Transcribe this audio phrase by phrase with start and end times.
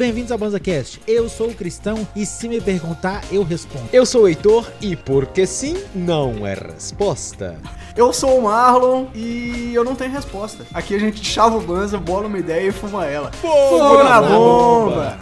[0.00, 1.02] Bem-vindos ao BanzaCast.
[1.06, 3.84] Eu sou o Cristão e se me perguntar, eu respondo.
[3.92, 7.58] Eu sou o Heitor e porque sim não é resposta.
[7.94, 10.64] Eu sou o Marlon e eu não tenho resposta.
[10.72, 13.30] Aqui a gente chava o Banza, bola uma ideia e fuma ela.
[13.32, 15.18] Fogo na bomba!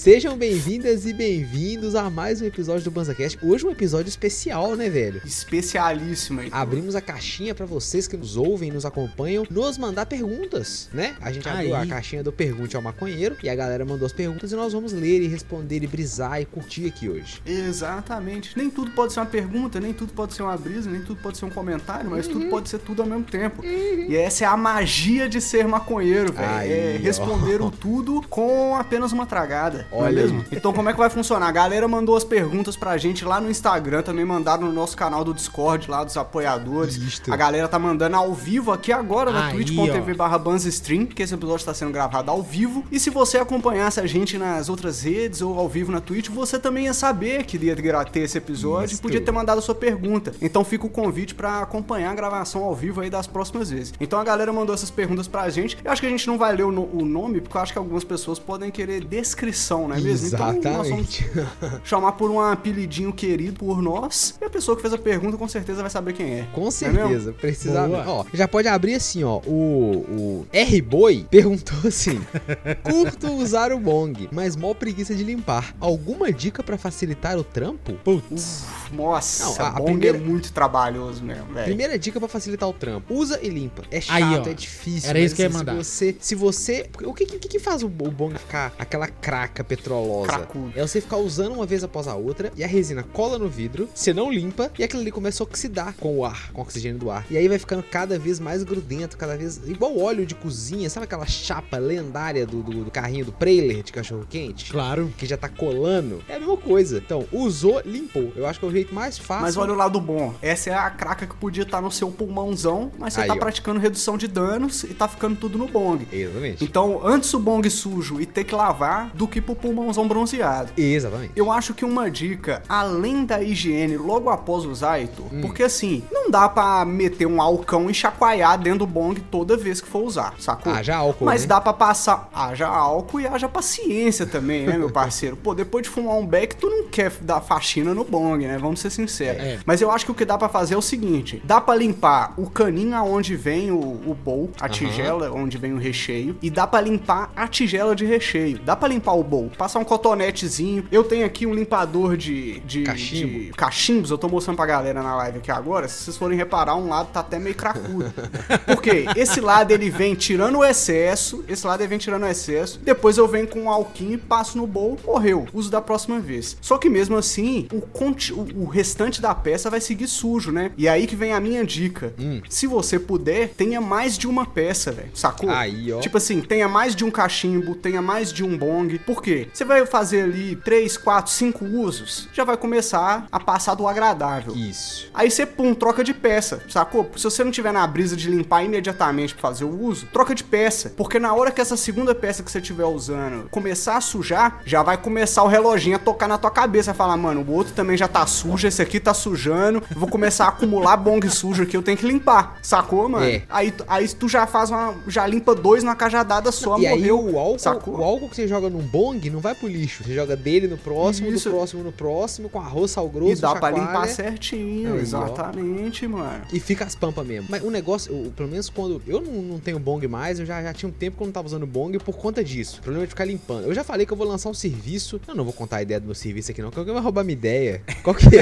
[0.00, 3.38] Sejam bem-vindas e bem-vindos a mais um episódio do BanzaCast.
[3.42, 5.20] Hoje um episódio especial, né, velho?
[5.26, 6.48] Especialíssimo, hein?
[6.50, 11.16] Abrimos a caixinha pra vocês que nos ouvem, nos acompanham, nos mandar perguntas, né?
[11.20, 11.82] A gente abriu Aí.
[11.82, 14.94] a caixinha do Pergunte ao Maconheiro e a galera mandou as perguntas e nós vamos
[14.94, 17.42] ler e responder e brisar e curtir aqui hoje.
[17.44, 18.56] Exatamente.
[18.56, 21.36] Nem tudo pode ser uma pergunta, nem tudo pode ser uma brisa, nem tudo pode
[21.36, 23.62] ser um comentário, mas tudo pode ser tudo ao mesmo tempo.
[23.62, 26.48] E essa é a magia de ser maconheiro, velho.
[26.48, 29.90] É responder o tudo com apenas uma tragada.
[30.00, 30.44] Não é mesmo?
[30.52, 31.46] Então como é que vai funcionar?
[31.48, 35.24] A galera mandou as perguntas pra gente lá no Instagram, também mandaram no nosso canal
[35.24, 36.96] do Discord lá dos apoiadores.
[36.96, 37.32] Isto.
[37.32, 41.58] A galera tá mandando ao vivo aqui agora na twitch.tv barra Banzstream, que esse episódio
[41.62, 42.84] está sendo gravado ao vivo.
[42.90, 46.58] E se você acompanhasse a gente nas outras redes ou ao vivo na Twitch, você
[46.58, 48.98] também ia saber que ia ter esse episódio Isto.
[49.00, 50.32] e podia ter mandado a sua pergunta.
[50.40, 53.92] Então fica o convite pra acompanhar a gravação ao vivo aí das próximas vezes.
[54.00, 55.76] Então a galera mandou essas perguntas pra gente.
[55.84, 57.72] Eu acho que a gente não vai ler o, no- o nome, porque eu acho
[57.72, 60.28] que algumas pessoas podem querer descrição, não é mesmo?
[60.28, 61.30] Então nós vamos Exatamente.
[61.84, 64.34] chamar por um apelidinho querido por nós.
[64.40, 66.48] E a pessoa que fez a pergunta com certeza vai saber quem é.
[66.52, 68.04] Com é certeza, precisamente.
[68.04, 68.20] Boa.
[68.20, 69.40] Ó, já pode abrir assim, ó.
[69.46, 72.20] O, o R-Boy perguntou assim:
[72.82, 75.74] Curto usar o bong, mas mó preguiça de limpar.
[75.80, 77.94] Alguma dica pra facilitar o trampo?
[78.04, 78.64] Putz.
[78.92, 81.64] Nossa, Não, a- a bong primeira- é muito trabalhoso mesmo, velho.
[81.66, 83.82] Primeira dica pra facilitar o trampo: usa e limpa.
[83.90, 84.48] É chato, Aí, ó.
[84.50, 85.10] é difícil.
[85.10, 85.72] Era isso que eu ia mandar.
[85.72, 86.16] Se você.
[86.20, 90.28] Se você o que, que, que faz o, o bong ficar aquela craca petrolosa?
[90.28, 90.72] Cracudo.
[90.76, 93.88] É você ficar usando uma vez após a outra e a resina cola no vidro,
[93.94, 96.98] você não limpa e aquilo ali começa a oxidar com o ar, com o oxigênio
[96.98, 97.26] do ar.
[97.30, 99.60] E aí vai ficando cada vez mais grudento, cada vez.
[99.66, 103.92] igual óleo de cozinha, sabe aquela chapa lendária do, do, do carrinho do trailer de
[103.92, 104.70] cachorro quente?
[104.70, 105.12] Claro.
[105.16, 106.22] Que já tá colando.
[106.28, 106.98] É a mesma coisa.
[106.98, 108.32] Então, usou, limpou.
[108.36, 109.42] Eu acho que é o jeito mais fácil.
[109.42, 110.34] Mas olha o lado bom.
[110.42, 113.36] Essa é a craca que podia estar no seu pulmãozão, mas você Aí, tá ó.
[113.36, 116.06] praticando redução de danos e tá ficando tudo no bong.
[116.12, 116.64] Exatamente.
[116.64, 120.72] Então, antes o bong sujo e ter que lavar do que pro pulmãozão bronzeado.
[120.76, 121.32] Exatamente.
[121.36, 125.40] Eu acho que uma dica, além da higiene, logo após usar, Heitor, Hum.
[125.42, 129.80] porque assim, não dá pra meter um alcão e chacoalhar dentro do bong toda vez
[129.80, 130.72] que for usar, sacou?
[130.72, 131.48] Haja álcool, Mas né?
[131.48, 132.28] dá pra passar.
[132.32, 135.36] Haja álcool e haja paciência também, né, meu parceiro?
[135.36, 138.56] Pô, depois de fumar um beck, tu não quer dar faxina no bong, né?
[138.58, 139.42] Vamos ser sinceros.
[139.42, 139.58] É.
[139.64, 142.34] Mas eu acho que o que dá pra fazer é o seguinte: dá pra limpar
[142.36, 144.72] o caninho aonde vem o, o bowl, a Aham.
[144.72, 148.58] tigela onde vem o recheio, e dá pra limpar a tigela de recheio.
[148.60, 150.84] Dá pra limpar o bowl, passar um cotonetezinho.
[150.90, 153.28] Eu tenho aqui um limpador de, de, Cachimbo.
[153.46, 155.88] de cachimbos, eu tô mostrando pra galera na live aqui agora.
[155.88, 158.12] Se vocês forem reparar, um lado tá até meio cracudo.
[158.66, 159.06] Por quê?
[159.16, 163.16] Esse lado ele vem tirando o excesso, esse lado ele vem tirando o excesso, depois
[163.18, 165.46] eu venho com um alquinho e passo no bowl, morreu.
[165.52, 166.56] Uso da próxima vez.
[166.60, 170.70] Só que mesmo assim, o, conti- o, o restante da peça vai seguir sujo, né?
[170.76, 172.14] E aí que vem a minha dica.
[172.18, 172.40] Hum.
[172.48, 175.10] Se você puder, tenha mais de uma peça, velho.
[175.14, 175.50] Sacou?
[175.50, 176.00] Aí, ó.
[176.00, 178.98] Tipo assim, tenha mais de um cachimbo, tenha mais de um bong.
[178.98, 179.48] Por quê?
[179.52, 184.54] Você vai fazer ali 3, 4, 5 usos, já vai começar a passar do agradável.
[184.54, 185.10] Isso.
[185.14, 187.10] Aí você, pum, troca de peça, sacou?
[187.16, 190.44] Se você não tiver na brisa de limpar imediatamente pra fazer o uso, troca de
[190.44, 190.92] peça.
[190.96, 194.82] Porque na hora que essa segunda peça que você estiver usando começar a sujar, já
[194.82, 196.92] vai começar o reloginho a tocar na tua cabeça.
[196.92, 200.46] Falar, mano, o outro também já tá sujo, esse aqui tá sujando, eu vou começar
[200.46, 203.24] a acumular bong sujo aqui, eu tenho que limpar, sacou, mano?
[203.24, 203.42] É.
[203.48, 204.94] Aí, tu- aí tu já faz uma.
[205.08, 207.24] já limpa dois numa cajadada só, e aí morreu.
[207.34, 207.98] o álcool, sacou?
[207.98, 210.04] o álcool que você joga num bong não vai pro lixo.
[210.04, 211.48] Você joga dele no próximo, Isso.
[211.48, 214.98] do próximo no próximo, com arroz, sal grosso, E dá pra chacoalha, limpar certinho, Aí,
[214.98, 215.00] ó.
[215.02, 216.42] exatamente, mano.
[216.52, 217.46] E fica as pampas mesmo.
[217.50, 220.62] Mas o negócio, o- pelo menos quando eu não, não tenho bong mais, eu já,
[220.62, 222.78] já tinha um tempo que eu não tava usando bong por conta disso.
[222.78, 223.64] O problema é de ficar limpando.
[223.66, 225.20] Eu já falei que eu vou lançar um serviço.
[225.26, 227.24] Eu não vou contar a ideia do meu serviço aqui, não, porque alguém vai roubar
[227.24, 227.82] minha ideia.
[228.02, 228.39] Qual que é?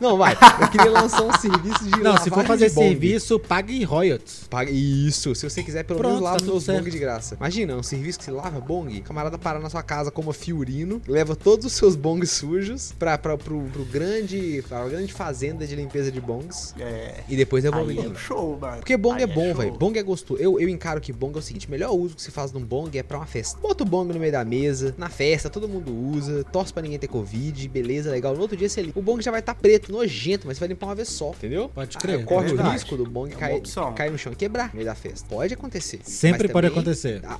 [0.00, 0.36] Não, vai.
[0.60, 4.46] Eu queria lançar um serviço de Não, se for fazer serviço, pague royalties.
[4.48, 5.34] Paga isso.
[5.34, 7.34] Se você quiser, pelo Pronto, menos lava tá meus bong de graça.
[7.36, 11.34] Imagina, um serviço que você lava bong, camarada para na sua casa como Fiorino, leva
[11.36, 16.10] todos os seus bongs sujos pra, pra, pro, pro grande, pra grande fazenda de limpeza
[16.10, 17.20] de bongs É.
[17.28, 18.78] e depois devolve é show, mano.
[18.78, 19.54] Porque bong Aí é bom, show.
[19.54, 19.72] velho.
[19.74, 20.40] Bong é gostoso.
[20.40, 22.60] Eu, eu encaro que bong é o seguinte: o melhor uso que se faz num
[22.60, 23.58] bong é pra uma festa.
[23.60, 26.98] Bota o bong no meio da mesa, na festa, todo mundo usa, torce pra ninguém
[26.98, 28.34] ter Covid, beleza, legal.
[28.34, 30.86] No outro dia você o bong já vai estar preto, nojento, mas você vai limpar
[30.86, 31.68] uma vez só, entendeu?
[31.68, 33.62] Pode Aí crer, corre é o risco do bong É cair,
[33.94, 35.26] cair no chão e quebrar no meio da festa.
[35.28, 36.00] Pode acontecer.
[36.04, 37.20] Sempre pode também, acontecer.
[37.24, 37.34] A,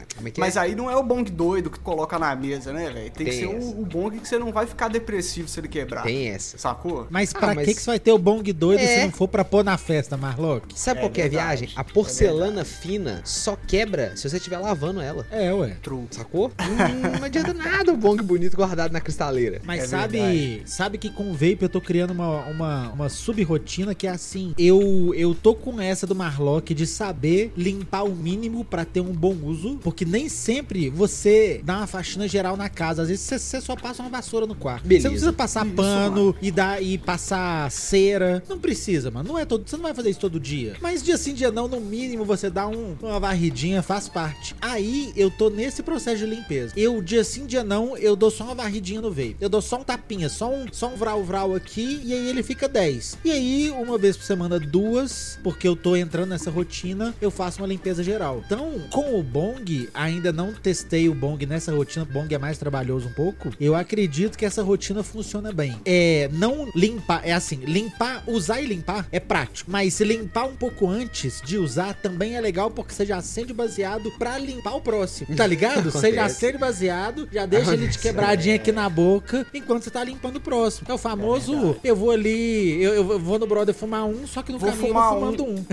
[0.00, 0.60] a- como é que Mas é?
[0.60, 3.10] aí não é o bong doido que coloca na mesa, né, velho?
[3.10, 3.66] Tem, que Tem ser essa.
[3.66, 6.02] o, o bong que você não vai ficar depressivo se ele quebrar.
[6.02, 6.58] Tem essa.
[6.58, 7.06] Sacou?
[7.10, 8.86] Mas Ah, pra mas- que, que você vai ter o bong doido É.
[8.86, 10.78] se não for pra pôr na festa, Marlock?
[10.78, 11.70] Sabe É qual que é a viagem?
[11.76, 15.26] A é porcelana fina só quebra se você estiver lavando ela.
[15.30, 15.76] É, ué.
[15.82, 16.06] True.
[16.10, 16.48] Sacou?
[16.60, 19.60] Hum, não adianta nada o bong bonito guardado na cristaleira.
[19.64, 20.62] Mas É sabe, verdade.
[20.66, 24.54] sabe que com o vape eu tô criando uma, uma, uma sub-rotina que é assim.
[24.58, 29.12] Eu, eu tô com essa do Marlock de saber limpar o mínimo pra ter um
[29.12, 29.78] bom uso.
[29.82, 33.02] Porque nem sempre você dá uma faxina geral na casa.
[33.02, 34.86] Às vezes você, você só passa uma vassoura no quarto.
[34.86, 35.02] Beleza.
[35.02, 38.42] Você não precisa passar pano e, dar, e passar cera.
[38.48, 39.28] Não precisa, mano.
[39.28, 40.76] Não é todo, você não vai fazer isso todo dia.
[40.80, 44.54] Mas dia sim, dia não, no mínimo você dá um, uma varridinha, faz parte.
[44.60, 46.72] Aí eu tô nesse processo de limpeza.
[46.76, 49.36] Eu, dia sim, dia não, eu dou só uma varridinha no vape.
[49.40, 52.68] Eu dou só um tapinha, só um, só um vral-vral aqui e aí ele fica
[52.68, 53.18] 10.
[53.24, 57.60] E aí, uma vez por semana, duas, porque eu tô entrando nessa rotina, eu faço
[57.60, 58.42] uma limpeza geral.
[58.44, 62.58] Então, com o bong, ainda não testei o bong nessa rotina, o bong é mais
[62.58, 63.50] trabalhoso um pouco.
[63.60, 65.80] Eu acredito que essa rotina funciona bem.
[65.84, 70.56] É, não limpar, é assim, limpar, usar e limpar é prático, mas se limpar um
[70.56, 74.80] pouco antes de usar também é legal porque você já acende baseado pra limpar o
[74.80, 75.90] próximo, tá ligado?
[75.90, 76.46] Você já Acontece.
[76.46, 80.40] acende baseado, já deixa ele de quebradinha aqui na boca enquanto você tá limpando o
[80.40, 80.75] próximo.
[80.86, 84.52] É o famoso, eu vou ali, eu, eu vou no brother fumar um, só que
[84.52, 85.64] no Vou caminho fumar eu vou fumando um.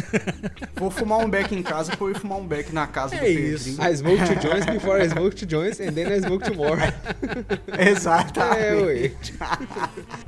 [0.75, 3.19] Vou fumar um beck em casa pra eu ir fumar um beck na casa É
[3.19, 3.77] do isso.
[3.77, 3.91] Pedrinho.
[3.94, 6.77] I smoke two joints before I smoke two joints and then I smoke two more.
[7.79, 9.33] Exatamente.
[9.39, 9.53] É.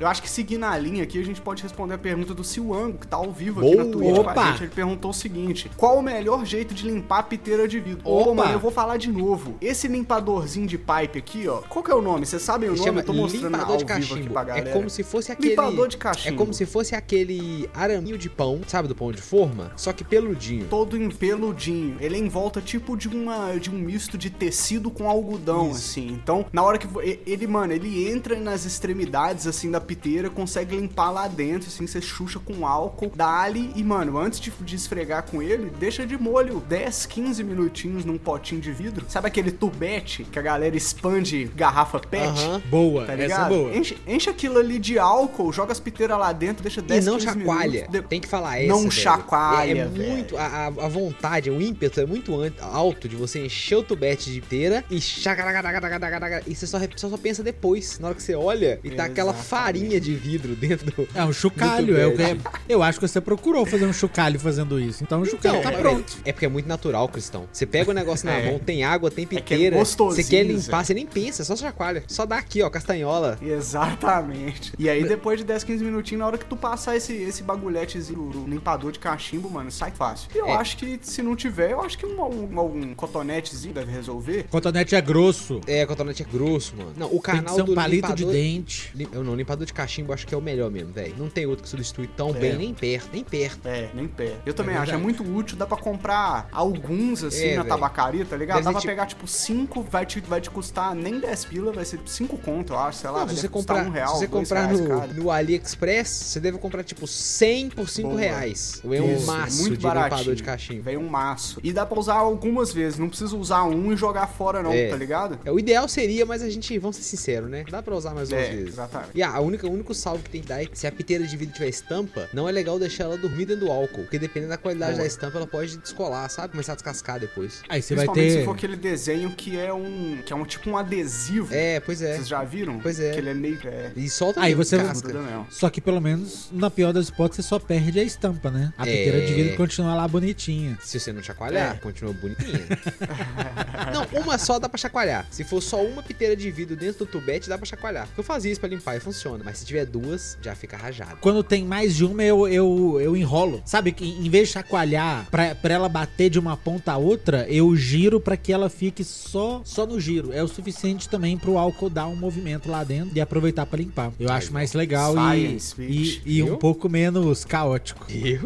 [0.00, 2.98] Eu acho que seguindo a linha aqui, a gente pode responder a pergunta do Silwango,
[2.98, 3.84] que tá ao vivo aqui Boa.
[3.84, 4.46] na Twitch Opa.
[4.52, 4.62] gente.
[4.64, 8.00] Ele perguntou o seguinte: qual o melhor jeito de limpar a piteira de vidro?
[8.04, 8.30] Opa.
[8.30, 9.56] Ô, mano, eu vou falar de novo.
[9.60, 11.58] Esse limpadorzinho de pipe aqui, ó.
[11.68, 12.24] Qual que é o nome?
[12.26, 13.00] Vocês sabem o nome?
[13.00, 14.76] Eu tô mostrando limpador ao de vivo aqui pra É galera.
[14.78, 15.50] como se fosse aquele.
[15.50, 16.34] Limpador de cachimbo.
[16.34, 19.72] É como se fosse aquele araminho de pão, sabe, do pão de forma?
[19.76, 20.66] Só que peludinho.
[20.68, 21.96] todo em peludinho.
[22.00, 25.76] Ele é em volta tipo de uma de um misto de tecido com algodão, Isso.
[25.78, 26.06] assim.
[26.08, 26.86] Então, na hora que
[27.26, 32.00] ele, mano, ele entra nas extremidades assim da piteira, consegue limpar lá dentro, assim, você
[32.00, 36.60] chucha com álcool, dá-lhe e, mano, antes de, de esfregar com ele, deixa de molho
[36.68, 39.04] 10, 15 minutinhos num potinho de vidro.
[39.08, 42.26] Sabe aquele tubete que a galera expande garrafa pet?
[42.28, 42.62] Aham.
[42.70, 43.48] Boa, Tá essa é ligado?
[43.54, 43.74] boa.
[43.76, 47.14] Enche, enche aquilo ali de álcool, joga as piteiras lá dentro, deixa E 10, não
[47.14, 47.88] 15 chacoalha.
[47.88, 48.68] de- Tem que falar essa.
[48.68, 48.90] Não velho.
[48.92, 50.36] chacoalha, É, é muito.
[50.36, 54.84] A, a- vontade, o ímpeto é muito alto de você encher o tubete de inteira
[54.90, 57.98] e chacaracaracaracaracara, e você só, só, só pensa depois.
[57.98, 59.48] Na hora que você olha e tá aquela Exatamente.
[59.48, 61.08] farinha de vidro dentro do.
[61.14, 62.36] É um chocalho, é o que é-
[62.68, 65.02] eu acho que você procurou fazer um chocalho fazendo isso.
[65.02, 66.16] Então o chocalho tá é- pronto.
[66.24, 67.48] É porque é muito natural, Cristão.
[67.52, 68.50] Você pega o negócio na É.
[68.50, 69.76] mão, tem água, tem é piteira.
[69.84, 72.02] você quer limpar, você nem pensa, só chacoalha.
[72.06, 73.38] Só dá aqui, ó, castanhola.
[73.42, 74.45] Exatamente.
[74.78, 78.20] E aí, depois de 10, 15 minutinhos, na hora que tu passar esse, esse bagulhetezinho,
[78.20, 80.28] o limpador de cachimbo, mano, sai fácil.
[80.34, 80.54] E eu É.
[80.54, 82.60] acho que se não tiver, eu acho que um, um,
[82.90, 84.44] um cotonetezinho deve resolver.
[84.50, 85.60] Cotonete é grosso.
[85.66, 86.92] É, cotonete é grosso, mano.
[86.96, 88.16] Não, o Tem que canal ser um do palito limpador...
[88.16, 88.90] de dente.
[88.94, 91.14] Lim- Eu não, limpador de cachimbo acho que é o melhor mesmo, velho.
[91.18, 92.32] Não tem outro que substitui tão É.
[92.34, 93.66] bem, nem perto, nem perto.
[93.66, 94.34] É, nem pé.
[94.44, 97.68] Eu também É acho, é muito útil, dá pra comprar alguns assim É, na velho.
[97.74, 98.56] tabacaria, tá ligado?
[98.56, 101.72] Deve dá pra tipo- pegar tipo 5, vai te, vai te custar nem 10 pila,
[101.72, 103.20] vai ser 5 conto, eu acho, sei lá.
[103.20, 106.40] Não, vai se você comprar, um real, se você comprar reais no, no AliExpress, você
[106.40, 108.20] deve comprar tipo 100 por 5 Boa.
[108.20, 108.80] reais.
[108.84, 110.16] É um Isso, maço muito de baratinho.
[110.18, 110.82] limpador de cachimbo.
[110.82, 111.60] Vem um maço.
[111.62, 114.88] E dá pra usar algumas vezes, não precisa usar um e jogar fora não, É.
[114.88, 115.38] tá ligado?
[115.44, 117.64] É, o ideal seria, mas a gente, vamos ser sinceros, né?
[117.70, 118.68] Dá pra usar mais duas É, vezes.
[118.68, 119.10] exatamente.
[119.14, 120.92] E ah, a única, o único salve que tem que dar é que se a
[120.92, 124.02] piteira de vidro tiver estampa, não é legal deixar ela dormir dentro do álcool.
[124.02, 125.02] Porque dependendo da qualidade Boa.
[125.02, 126.50] da estampa, ela pode descolar, sabe?
[126.52, 127.62] Começar a descascar depois.
[127.68, 128.38] Aí você vai Principalmente ter.
[128.40, 130.18] se for aquele desenho que é um.
[130.24, 131.48] que é um tipo um adesivo.
[131.54, 132.14] É, pois é.
[132.16, 132.78] Vocês já viram?
[132.80, 133.12] Pois é.
[133.12, 133.56] Que ele é meio.
[133.64, 135.12] É, E solta Aí você- casca.
[135.50, 138.72] Só que pelo menos, na pior das hipóteses, você só perde a estampa, né?
[138.78, 138.90] A É.
[138.96, 140.78] piteira de vidro continua lá bonitinha.
[140.82, 141.78] Se você não chacoalhar, É.
[141.78, 142.66] continua bonitinha.
[143.92, 145.26] não, uma só dá pra chacoalhar.
[145.30, 148.08] Se for só uma piteira de vidro dentro do tubete, dá pra chacoalhar.
[148.16, 149.42] Eu fazia isso pra limpar e funciona.
[149.44, 151.16] Mas se tiver duas, já fica rajado.
[151.20, 153.62] Quando tem mais de uma, eu, eu, eu enrolo.
[153.64, 157.46] Sabe, que em vez de chacoalhar pra, pra ela bater de uma ponta a outra,
[157.48, 160.32] eu giro pra que ela fique só, só no giro.
[160.32, 164.05] É o suficiente também pro álcool dar um movimento lá dentro e aproveitar pra limpar.
[164.18, 168.06] Eu acho mais legal e, Science, e, e um pouco menos caótico.
[168.10, 168.40] Eu?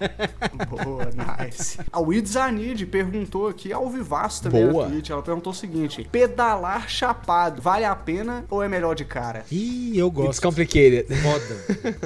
[0.68, 1.08] Boa,
[1.44, 1.78] nice.
[1.92, 4.84] A Widzanid perguntou aqui ao Vivaço também Boa.
[4.84, 5.10] na Twitch.
[5.10, 9.44] Ela perguntou o seguinte: pedalar chapado, vale a pena ou é melhor de cara?
[9.50, 10.42] Ih, eu It's gosto.
[10.42, 11.06] complicated.
[11.16, 11.96] Foda.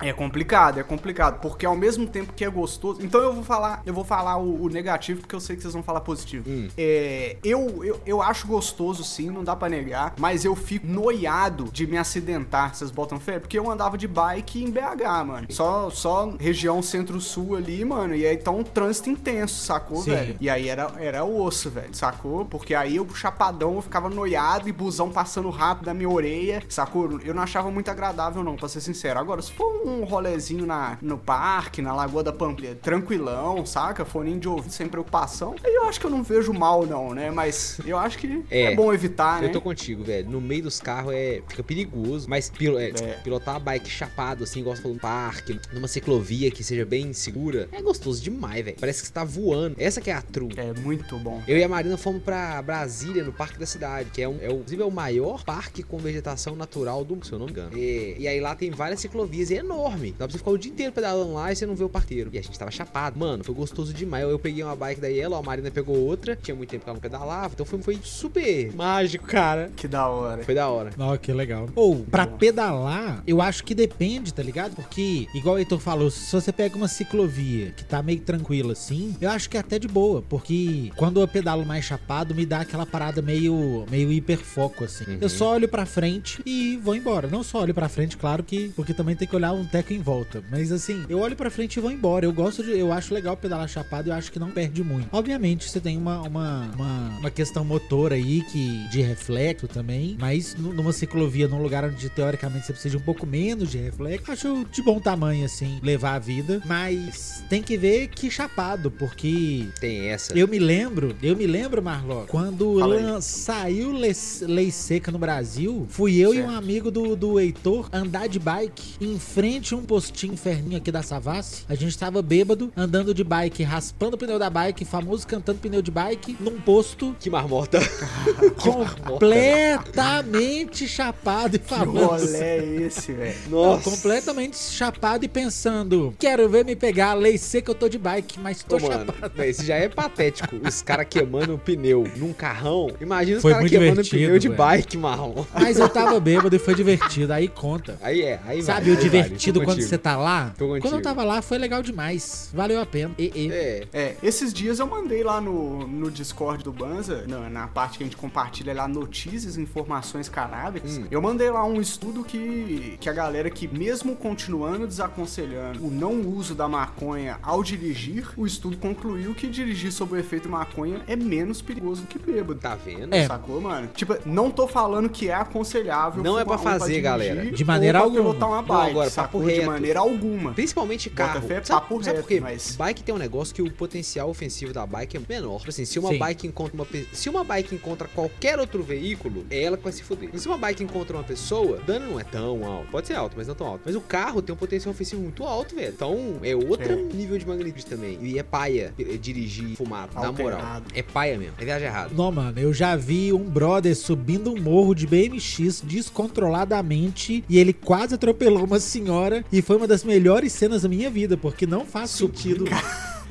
[0.00, 3.02] É complicado, é complicado, porque ao mesmo tempo que é gostoso.
[3.02, 5.74] Então eu vou falar, eu vou falar o, o negativo, porque eu sei que vocês
[5.74, 6.48] vão falar positivo.
[6.48, 6.68] Hum.
[6.76, 11.68] É, eu, eu, eu acho gostoso sim, não dá pra negar, mas eu fico noiado
[11.72, 13.38] de me acidentar acidentar, vocês botam fé?
[13.38, 15.46] Porque eu andava de bike em BH, mano.
[15.50, 18.14] Só, só região centro-sul ali, mano.
[18.14, 20.10] E aí então um trânsito intenso, sacou, Sim.
[20.10, 20.36] velho?
[20.40, 22.44] E aí era, era osso, velho, sacou?
[22.44, 27.20] Porque aí eu, chapadão, eu ficava noiado e busão passando rápido na minha orelha, sacou?
[27.22, 29.18] Eu não achava muito agradável, não, pra ser sincero.
[29.18, 34.04] Agora, se for um rolezinho na, no parque, na Lagoa da Pamplha, tranquilão, saca?
[34.04, 37.30] Foninho de ouvido sem preocupação, aí eu acho que eu não vejo mal, não, né?
[37.30, 39.48] Mas eu acho que é, É, bom evitar, né?
[39.48, 40.28] Eu tô contigo, velho.
[40.28, 43.18] No meio dos carros é, fica perigoso, mas pilo- é, É.
[43.24, 47.12] pilotar a bike chapado, assim, igual você falou, no parque, numa ciclovia que seja bem
[47.12, 48.76] segura, é gostoso demais, velho.
[48.78, 49.74] Parece que você tá voando.
[49.78, 50.50] Essa que é a true.
[50.56, 51.42] É muito bom.
[51.48, 54.48] Eu e a Marina fomos pra Brasília, no Parque da Cidade, que é, um, é,
[54.48, 57.52] o- inclusive, é o maior parque com vegetação natural do mundo, se eu não me
[57.52, 57.76] engano.
[57.76, 60.12] E, e aí lá tem várias ciclovias, e é enorme.
[60.12, 62.30] Dá pra você ficar o dia inteiro pedalando lá e você não vê o parqueiro.
[62.32, 63.18] E a gente tava chapado.
[63.18, 64.22] Mano, foi gostoso demais.
[64.24, 66.36] Eu, eu peguei uma bike da Yellow, a Marina pegou outra.
[66.36, 69.70] Tinha muito tempo que ela não pedalava, então foi, foi super mágico, cara.
[69.74, 70.44] Que da hora.
[70.44, 70.90] Foi da hora.
[70.98, 71.68] Ó, que legal.
[71.74, 74.74] Ou, pra pedalar, eu acho que depende, tá ligado?
[74.74, 79.14] Porque, igual o Heitor falou, se você pega uma ciclovia que tá meio tranquila assim,
[79.20, 80.22] eu acho que é até de boa.
[80.22, 85.04] Porque quando eu pedalo mais chapado, me dá aquela parada meio, meio hiperfoco, assim.
[85.06, 85.18] Uhum.
[85.20, 87.28] Eu só olho pra frente e vou embora.
[87.28, 88.68] Não só olho pra frente, claro que.
[88.76, 90.42] Porque também tem que olhar um teco em volta.
[90.50, 92.24] Mas assim, eu olho pra frente e vou embora.
[92.24, 92.70] Eu gosto de.
[92.78, 95.08] Eu acho legal pedalar chapado, eu acho que não perde muito.
[95.12, 100.16] Obviamente, você tem uma, uma, uma, uma questão motor aí que de reflexo também.
[100.20, 103.78] Mas nu- numa ciclovia, num lugar onde teoricamente você precisa de um pouco menos de
[103.78, 106.62] reflexo, acho de bom tamanho, assim, levar a vida.
[106.64, 110.36] Mas tem que ver que chapado, porque Tem essa.
[110.38, 114.12] eu me lembro, eu me lembro, Marlon, quando Fala saiu lei,
[114.42, 116.50] lei seca no Brasil, fui eu e Certo.
[116.50, 120.92] um amigo do, do Heitor andar de bike em frente a um postinho inferninho aqui
[120.92, 121.64] da Savassi.
[121.68, 125.82] A gente tava bêbado, andando de bike, raspando o pneu da bike, famoso cantando pneu
[125.82, 127.78] de bike, num posto Que marmota.
[128.56, 131.85] completamente chapado e Que famoso.
[131.90, 133.34] Rolê é esse, velho?
[133.48, 138.38] Não, completamente chapado e pensando, quero ver me pegar, lei seca eu tô de bike,
[138.40, 139.32] mas tô Ô, mano, chapado.
[139.34, 140.56] véi, isso já é patético.
[140.66, 142.88] Os caras queimando o pneu num carrão.
[143.00, 144.58] Imagina os caras queimando o pneu de velho.
[144.58, 145.44] bike, marrom.
[145.54, 147.98] Mas eu tava bêbado e foi divertido, aí conta.
[148.02, 149.88] Aí é, aí Sabe o divertido vale, quando contigo.
[149.88, 150.54] você tá lá?
[150.58, 152.50] Quando eu tava lá foi legal demais.
[152.52, 153.14] Valeu a pena.
[153.18, 153.52] E, e.
[153.52, 157.98] É, É, esses dias eu mandei lá no, no Discord do Banza, na, na parte
[157.98, 161.04] que a gente compartilha lá notícias e informações canábicas, Hum.
[161.10, 166.20] eu mandei lá um estudo que, que a galera que, mesmo continuando desaconselhando o não
[166.22, 171.16] uso da maconha ao dirigir, o estudo concluiu que dirigir sob o efeito maconha é
[171.16, 172.60] menos perigoso que bêbado.
[172.60, 173.14] tá vendo?
[173.14, 173.26] É.
[173.26, 173.88] Sacou, mano?
[173.94, 176.22] Tipo, não tô falando que é aconselhável.
[176.22, 177.50] Não é pra um fazer, dirigir galera.
[177.52, 178.22] De maneira pra alguma.
[178.30, 179.40] pilotar uma Não, bike, agora, sacou?
[179.40, 179.66] papo De reto.
[179.70, 180.52] maneira alguma.
[180.52, 181.46] Principalmente Bota carro.
[181.48, 182.40] fé, sabe, papo sabe reto, por quê?
[182.40, 185.58] mas- Bike tem um negócio que o potencial ofensivo da bike é menor.
[185.58, 186.18] Tipo assim, se uma Sim.
[186.18, 190.02] bike encontra uma se uma bike encontra qualquer outro veículo, é ela que vai se
[190.02, 190.30] fuder.
[190.32, 191.22] E se uma bike encontra uma
[191.56, 192.88] pessoa, o dano não é tão alto.
[192.90, 193.82] Pode ser alto, mas não tão alto.
[193.84, 195.92] Mas o carro tem um potencial ofensivo muito alto, velho.
[195.94, 196.96] Então, é outro É.
[196.96, 198.18] nível de magnitude também.
[198.22, 200.82] E é paia é, dirigir fumado, na moral.
[200.94, 201.54] É paia mesmo.
[201.58, 202.10] É viagem errada.
[202.14, 207.72] Não, mano, eu já vi um brother subindo um morro de BMX descontroladamente e ele
[207.72, 211.84] quase atropelou uma senhora e foi uma das melhores cenas da minha vida, porque não
[211.84, 212.64] faz sentido.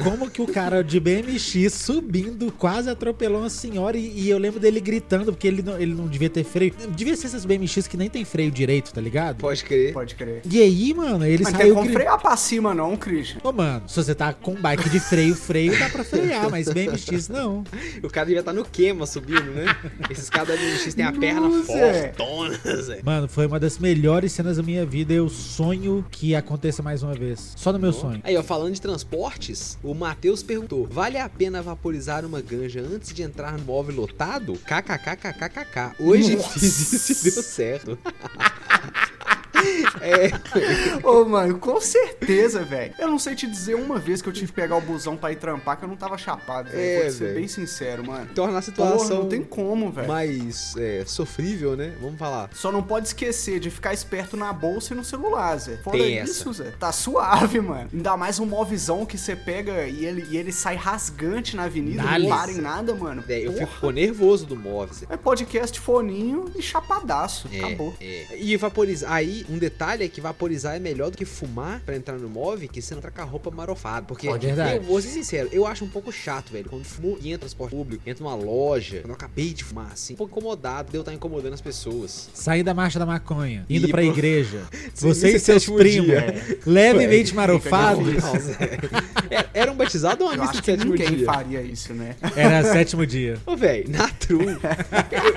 [0.03, 4.59] Como que o cara de BMX subindo quase atropelou uma senhora e, e eu lembro
[4.59, 6.73] dele gritando porque ele não, ele não devia ter freio.
[6.95, 9.37] Devia ser essas BMX que nem tem freio direito, tá ligado?
[9.37, 9.93] Pode crer.
[9.93, 10.41] Pode crer.
[10.49, 12.03] E aí, mano, ele Mas não tem saiu como gritando.
[12.03, 13.39] frear pra cima, não, Christian.
[13.43, 17.29] Ô, mano, se você tá com bike de freio, freio dá pra frear, mas BMX
[17.29, 17.63] não.
[18.03, 19.65] O cara devia estar no queima subindo, né?
[20.09, 22.13] Esses caras da BMX têm a perna Nossa, é.
[22.13, 23.01] fortona, Zé.
[23.03, 25.13] Mano, foi uma das melhores cenas da minha vida.
[25.13, 27.53] Eu sonho que aconteça mais uma vez.
[27.55, 28.19] Só no meu sonho.
[28.23, 33.13] Aí, ó, falando de transportes, o Matheus perguntou: vale a pena vaporizar uma ganja antes
[33.13, 34.53] de entrar no móvel lotado?
[34.53, 35.95] KKKKKKK.
[35.99, 36.49] Hoje Nossa.
[36.59, 37.99] fiz isso e deu certo.
[40.01, 42.93] é, Ô, mano, com certeza, velho.
[42.99, 45.31] Eu não sei te dizer uma vez que eu tive que pegar o busão pra
[45.31, 46.81] ir trampar que eu não tava chapado, velho.
[46.81, 48.27] É, Vou ser bem sincero, mano.
[48.33, 50.07] torna a Porra, situação não tem como, velho.
[50.07, 51.93] mais é, sofrível, né?
[52.01, 52.49] Vamos falar.
[52.53, 55.77] Só não pode esquecer de ficar esperto na bolsa e no celular, Zé.
[55.77, 57.89] Fora Tem isso, Zé, tá suave, mano.
[57.93, 62.03] Ainda mais um movizão que você pega e ele, e ele sai rasgante na avenida,
[62.03, 63.23] não para em nada, mano.
[63.27, 63.67] É, eu Porra.
[63.67, 64.93] fico nervoso do móvel.
[64.95, 65.05] Zé.
[65.09, 67.47] É podcast foninho e chapadaço.
[67.51, 67.93] É, Acabou.
[67.99, 68.37] é.
[68.37, 69.11] E vaporizar.
[69.11, 72.67] Aí, um detalhe é que vaporizar é melhor do que fumar pra entrar no móvel,
[72.69, 74.05] que você não tá com a roupa marofada.
[74.05, 74.77] Porque, verdade.
[74.77, 76.69] eu vou ser sincero, eu acho um pouco chato, velho.
[76.69, 79.91] Quando fumo e entra no transporte público, entra numa loja, quando eu acabei de fumar,
[79.93, 82.29] assim, um pouco incomodado de eu estar incomodando as pessoas.
[82.33, 84.61] Sair da marcha da maconha, indo E pra pro- igreja.
[84.95, 86.59] Você e seus primos, dia.
[86.65, 88.13] levemente marofados.
[88.23, 88.51] Nossa,
[89.29, 89.45] é.
[89.53, 91.25] Era- um batizado ou uma Eu missa de que sétimo ninguém dia?
[91.25, 92.15] faria isso, né?
[92.35, 93.37] Era sétimo dia.
[93.45, 94.57] Ô, velho, na true.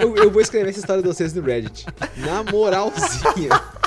[0.00, 1.86] eu, eu- eu vou escrever essa história de vocês no Reddit.
[2.18, 3.48] Na moralzinha.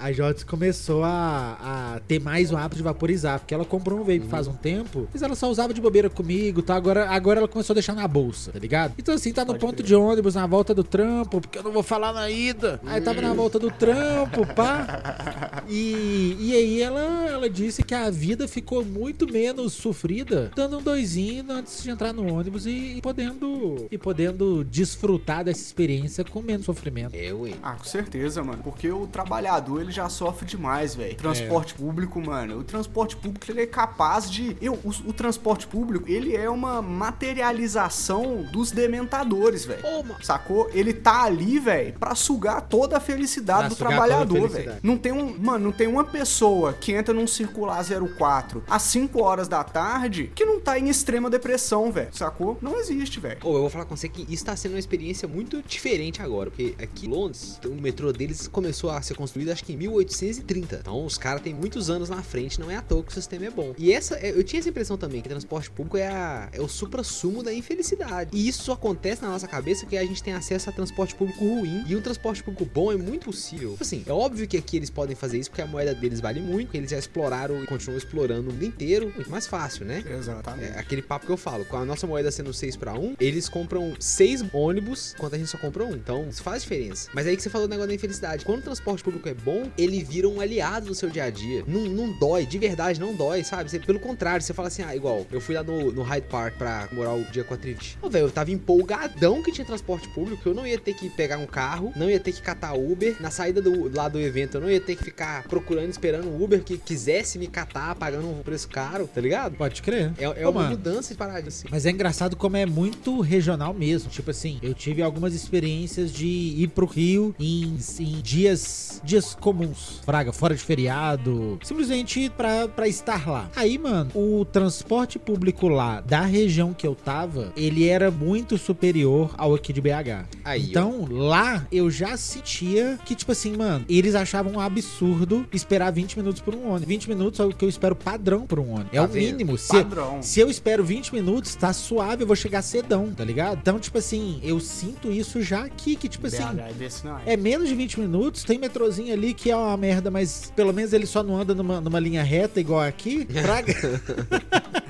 [0.00, 4.04] A Jotes começou a, a ter mais o hábito de vaporizar, porque ela comprou um
[4.04, 6.74] vape faz um tempo, mas ela só usava de bobeira comigo, tá?
[6.74, 8.94] Agora, agora ela começou a deixar na bolsa, tá ligado?
[8.98, 9.86] Então assim, tá no Pode ponto crer.
[9.86, 12.80] de ônibus, na volta do trampo, porque eu não vou falar na ida.
[12.86, 15.62] Aí tava na volta do trampo, pá.
[15.68, 20.82] E, e aí ela, ela disse que a vida ficou muito menos sofrida, dando um
[20.82, 26.40] doisinho antes de entrar no ônibus e, e podendo e podendo desfrutar dessa experiência com
[26.40, 27.14] menos sofrimento.
[27.14, 27.52] É, ué.
[27.62, 28.62] Ah, com certeza, mano.
[28.62, 31.14] Porque o trabalhador, ele já sofre demais, velho.
[31.16, 32.58] Transporte público, mano.
[32.58, 34.56] O transporte público, ele é capaz de...
[34.60, 39.82] Eu, o, o transporte público, ele é uma materialização dos dementadores, velho.
[40.22, 40.70] Sacou?
[40.72, 44.76] Ele tá ali, velho, pra sugar toda a felicidade Pra do trabalhador, velho.
[44.82, 47.84] Não tem um, mano, não tem uma pessoa que entra num circular
[48.16, 52.08] 04 às 5 horas da tarde que não tá em extrema depressão, velho.
[52.12, 52.58] Sacou?
[52.60, 53.38] Não existe, velho.
[53.42, 56.50] Ô, eu vou falar com você que isso tá sendo uma experiência muito diferente agora,
[56.50, 60.76] porque aqui em Londres, o metrô deles começou a ser construído acho que em 1830.
[60.80, 63.46] Então os caras têm muitos anos na frente, não é à toa que o sistema
[63.46, 63.74] é bom.
[63.78, 67.42] E essa, eu tinha essa impressão também, que transporte público é, a- é o supra-sumo
[67.42, 68.30] da infelicidade.
[68.32, 71.84] E isso acontece na nossa cabeça porque a gente tem acesso a transporte público ruim.
[71.88, 73.70] E um transporte público bom é muito possível.
[73.72, 76.40] Tipo Assim, é óbvio que aqui eles podem fazer isso porque a moeda deles vale
[76.40, 79.12] muito, eles já exploraram e continuam explorando o mundo inteiro.
[79.14, 80.02] Muito mais fácil, né?
[80.06, 80.72] Exatamente.
[80.72, 83.48] É aquele papo que eu falo, com a nossa moeda sendo 6 para 1, eles
[83.48, 85.92] compram 6 ônibus, enquanto a gente só compra um.
[85.94, 87.08] Então, isso faz diferença.
[87.14, 88.44] Mas aí que você falou do negócio da infelicidade.
[88.44, 91.64] Quando o transporte público é bom, ele vira um aliado no seu dia a dia.
[91.66, 93.70] Não, não dói, de verdade, não dói, sabe?
[93.70, 96.56] Você- pelo contrário, você fala assim, ah, igual, eu fui lá no, no Hyde Park
[96.56, 97.98] pra comemorar o dia com a Trivit.
[98.02, 101.38] Ô, velho, eu tava empolgadão que tinha transporte público, eu não ia ter que pegar
[101.38, 103.16] um carro, não ia ter que catar Uber.
[103.20, 106.42] Na saída do, lá do evento, eu não ia ter que ficar procurando, esperando um
[106.42, 109.56] Uber que quisesse me catar, pagando um preço caro, tá ligado?
[109.56, 110.12] Pode crer.
[110.18, 111.66] É, é Ô, uma mano, mudança de parada, assim.
[111.70, 114.10] Mas é engraçado como é muito regional mesmo.
[114.10, 119.59] Tipo assim, eu tive algumas experiências de ir pro Rio em, em dias, dias comuns.
[120.04, 121.58] Fraga, fora de feriado.
[121.62, 123.50] Simplesmente pra, pra estar lá.
[123.56, 129.34] Aí, mano, o transporte público lá da região que eu tava, ele era muito superior
[129.36, 130.26] ao aqui de BH.
[130.44, 135.90] Aí, então, lá eu já sentia que, tipo assim, mano, eles achavam um absurdo esperar
[135.92, 136.88] 20 minutos por um ônibus.
[136.88, 138.92] 20 minutos é o que eu espero padrão por um ônibus.
[138.92, 139.32] É Tá o vendo?
[139.32, 139.58] mínimo.
[139.58, 140.22] Se, Padrão.
[140.22, 143.58] se eu espero 20 minutos, tá suave, eu vou chegar cedão, tá ligado?
[143.60, 146.38] Então, tipo assim, eu sinto isso já aqui, que, tipo assim.
[146.42, 149.76] BH é desse não É menos de 20 minutos, tem metrozinho ali que é uma
[149.76, 153.24] merda, mas pelo menos ele só não anda numa, numa linha reta igual aqui.
[153.26, 153.74] Praga.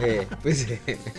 [0.00, 0.78] É, pois é.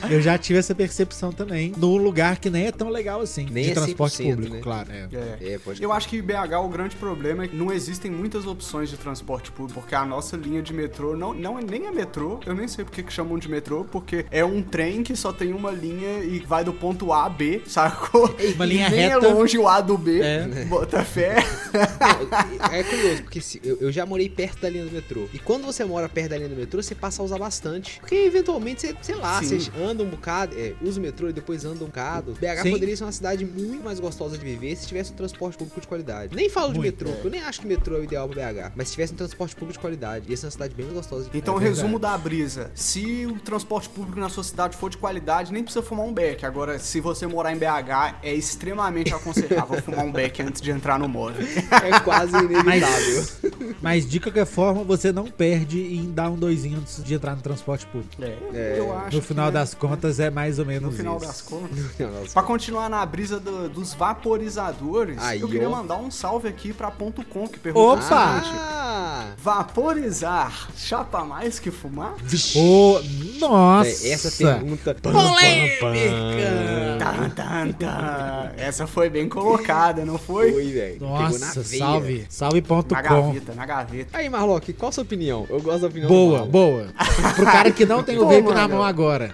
[0.09, 1.71] eu já tive essa percepção também.
[1.77, 3.47] Num lugar que nem é tão legal assim.
[3.49, 4.61] Nem de é transporte 100%, público, né?
[4.61, 4.91] claro.
[4.91, 5.07] É.
[5.13, 5.53] É.
[5.53, 8.45] É, pode Eu acho que em BH o grande problema é que não existem muitas
[8.47, 11.91] opções de transporte público, porque a nossa linha de metrô não, não é nem é
[11.91, 15.31] metrô, eu nem sei porque que chamam de metrô, porque é um trem que só
[15.31, 18.33] tem uma linha e vai do ponto A a B, sacou?
[18.55, 19.27] Uma linha e nem reta.
[19.27, 20.65] é longe o A do B, É.
[20.65, 21.35] bota fé.
[22.71, 25.27] É, curioso, porque se- eu, eu já morei perto da linha do metrô.
[25.33, 27.99] E quando você mora perto da linha do metrô, você passa a usar bastante.
[27.99, 29.59] Porque eventualmente você, sei lá, Sim.
[29.59, 32.33] você anda um bocado, é, usa o metrô e depois anda um bocado.
[32.39, 32.71] BH Sim.
[32.71, 35.87] poderia ser uma cidade muito mais gostosa de viver se tivesse um transporte público de
[35.87, 36.35] qualidade.
[36.35, 37.11] Nem falo de Muito, metrô, é.
[37.13, 38.71] porque eu nem acho que metrô é o ideal pra BH.
[38.75, 41.37] Mas se tivesse um transporte público de qualidade, ia ser uma cidade bem gostosa de
[41.37, 42.71] Então, É resumo da brisa.
[42.75, 46.45] Se o transporte público na sua cidade for de qualidade, nem precisa fumar um beck.
[46.45, 50.99] Agora, se você morar em BH, é extremamente aconselhável fumar um beck antes de entrar
[50.99, 51.45] no móvel.
[51.83, 53.25] É quase inevitável.
[53.81, 57.41] Mas de qualquer forma, você não perde em dar um doisinho antes de entrar no
[57.41, 58.11] transporte público.
[58.53, 61.25] É, eu acho No final que, das contas, é mais ou menos No final isso.
[61.27, 62.33] das contas.
[62.33, 65.71] Pra continuar na brisa do- dos vaporizadores, Aí, eu queria ó.
[65.71, 68.41] mandar um salve aqui pra ponto .com que perguntou Opa!
[68.45, 69.27] Ah!
[69.37, 72.15] Vaporizar chapa mais que fumar?
[72.55, 72.99] Ô,
[73.39, 73.89] nossa!
[74.07, 74.95] É, essa pergunta.
[75.01, 75.87] Polêmica!
[76.99, 78.51] Tan, tan, tan.
[78.57, 80.51] Essa foi bem colocada, não foi?
[80.51, 80.99] Foi, velho.
[81.01, 82.20] Nossa, veia.
[82.29, 82.61] Salve.
[82.67, 82.93] Salve.com.
[82.95, 84.17] Na gaveta, na gaveta.
[84.17, 85.45] Aí, Marlock, qual a sua opinião?
[85.49, 86.87] Eu gosto da opinião Boa, boa.
[87.35, 89.33] Pro cara que não tem o Pô, vape na mão agora.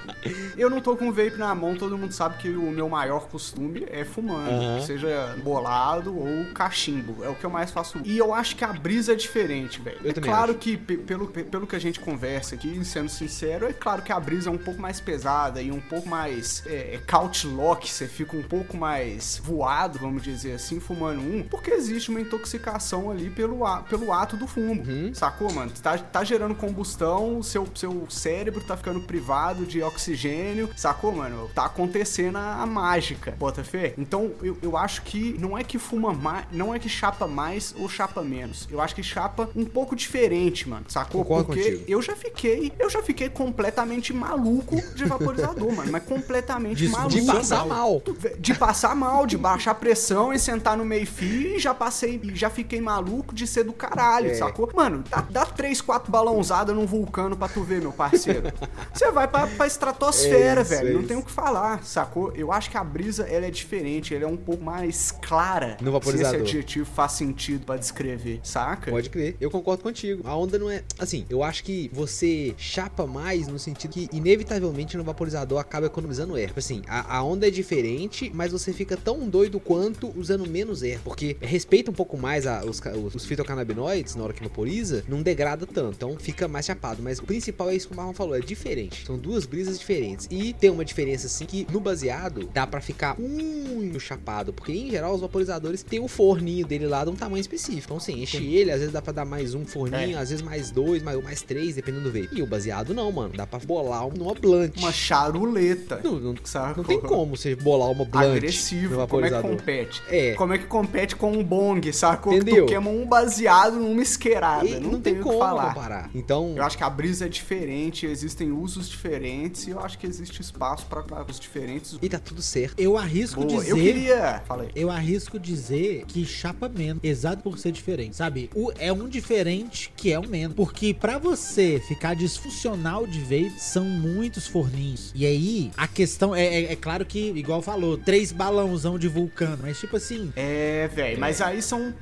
[0.57, 3.27] Eu não tô com o vape na mão, todo mundo sabe que o meu maior
[3.27, 4.49] costume é fumando.
[4.49, 4.81] Aham.
[4.81, 7.23] Seja bolado ou cachimbo.
[7.23, 7.99] É o que eu mais faço.
[8.03, 9.97] E eu acho que a brisa é diferente, velho.
[10.03, 10.59] É claro acho.
[10.59, 14.11] que, pe- pelo, pe- pelo que a gente conversa aqui, sendo sincero, é claro que
[14.11, 17.89] a brisa é um pouco mais pesada e um pouco mais é, é, couch lock,
[17.89, 22.76] você fica um pouco mais voado, vamos dizer assim, fumando um, porque existe uma intoxicação
[23.11, 25.11] ali pelo, a- pelo ato do fumo, Uhum.
[25.13, 25.71] sacou, mano?
[25.81, 31.49] Tá, tá gerando combustão, seu, seu cérebro tá ficando privado de oxigênio, sacou, mano?
[31.53, 33.93] Tá acontecendo a, a mágica, bota fé?
[33.97, 37.73] Então, eu, eu acho que não é que fuma mais, não é que chapa mais
[37.77, 38.67] ou chapa menos.
[38.71, 41.23] Eu acho que chapa um pouco diferente, mano, sacou?
[41.23, 41.83] Concordo Porque contigo.
[41.87, 47.09] eu já fiquei, eu já fiquei completamente maluco de vaporizador, mano, mas completamente De- maluco.
[47.15, 48.01] De passar mal.
[48.39, 52.49] De passar mal, de baixar pressão e sentar no meio-fio e já passei, e já
[52.49, 54.33] fiquei maluco de ser do caralho, É.
[54.35, 54.69] sacou?
[54.75, 58.43] Mano, dá, dá três, quatro balãozadas num vulcano pra tu ver, meu parceiro.
[58.93, 60.89] Você vai pra, pra estratosfera, É isso, velho.
[60.89, 62.31] é não tem o que falar, sacou?
[62.35, 65.77] Eu acho que a brisa, ela é diferente, ela é um pouco mais clara.
[65.81, 66.31] No vaporizador.
[66.31, 68.91] Se esse adjetivo faz sentido pra descrever, saca?
[68.91, 70.21] Pode crer, eu concordo contigo.
[70.25, 70.83] A onda não é.
[70.99, 76.35] Assim, eu acho que você chapa mais no sentido que, inevitavelmente, no vaporizador acaba economizando
[76.35, 76.47] air.
[76.47, 80.83] Tipo assim, a, a onda é diferente, mas você fica tão doido quanto usando menos
[80.83, 80.99] air.
[81.03, 85.21] Porque respeita um pouco mais a- os, os, os fitocannabinoides na hora que vaporiza, não
[85.21, 85.95] degrada tanto.
[85.95, 87.01] Então fica mais chapado.
[87.01, 89.05] Mas o principal é isso que o Marlon falou: é diferente.
[89.05, 90.27] São duas brisas diferentes.
[90.29, 94.53] E tem uma diferença, assim, que no baseado dá pra ficar muito chapado.
[94.53, 97.83] Porque em geral os vaporizadores têm o forninho dele lá de um tamanho específico.
[97.85, 100.71] Então, assim, enche ele, às vezes dá pra dar mais um forninho, às vezes mais
[100.71, 102.29] dois, mais, mais três, dependendo do vape.
[102.37, 103.33] E o baseado não, mano.
[103.35, 104.77] Dá pra bolar numa blunt.
[104.77, 105.99] Uma charuleta.
[106.03, 106.35] Não, não,
[106.75, 109.07] não tem como você bolar uma blunt Agressivo.
[109.07, 110.03] Como é que compete?
[110.09, 110.33] É.
[110.33, 112.33] Como é que compete com um bong, sacou?
[112.47, 112.65] Entendeu?
[112.65, 114.65] tu queima um baseado numa esquerada.
[114.67, 115.73] E não, não, tem tem como falar.
[115.73, 116.09] comparar.
[116.13, 120.05] Então, Eu acho que a brisa é diferente, existem usos diferentes e eu acho que
[120.07, 121.97] existe espaço para os diferentes.
[122.01, 122.75] e tá tudo certo.
[122.79, 123.71] Eu arrisco Boa, dizer.
[123.71, 124.41] eu queria.
[124.45, 124.69] Falei.
[124.75, 128.49] Eu arrisco dizer que chapa menos, exato por ser diferente, sabe?
[128.55, 130.55] O, é um diferente que é um menos.
[130.55, 135.11] Porque pra você ficar disfuncional de vape, são muitos forninhos.
[135.15, 139.59] E aí, a questão é, é, é claro que, igual falou, três balãozão de vulcano.
[139.61, 141.93] Mas tipo assim, É, velho, mas aí são.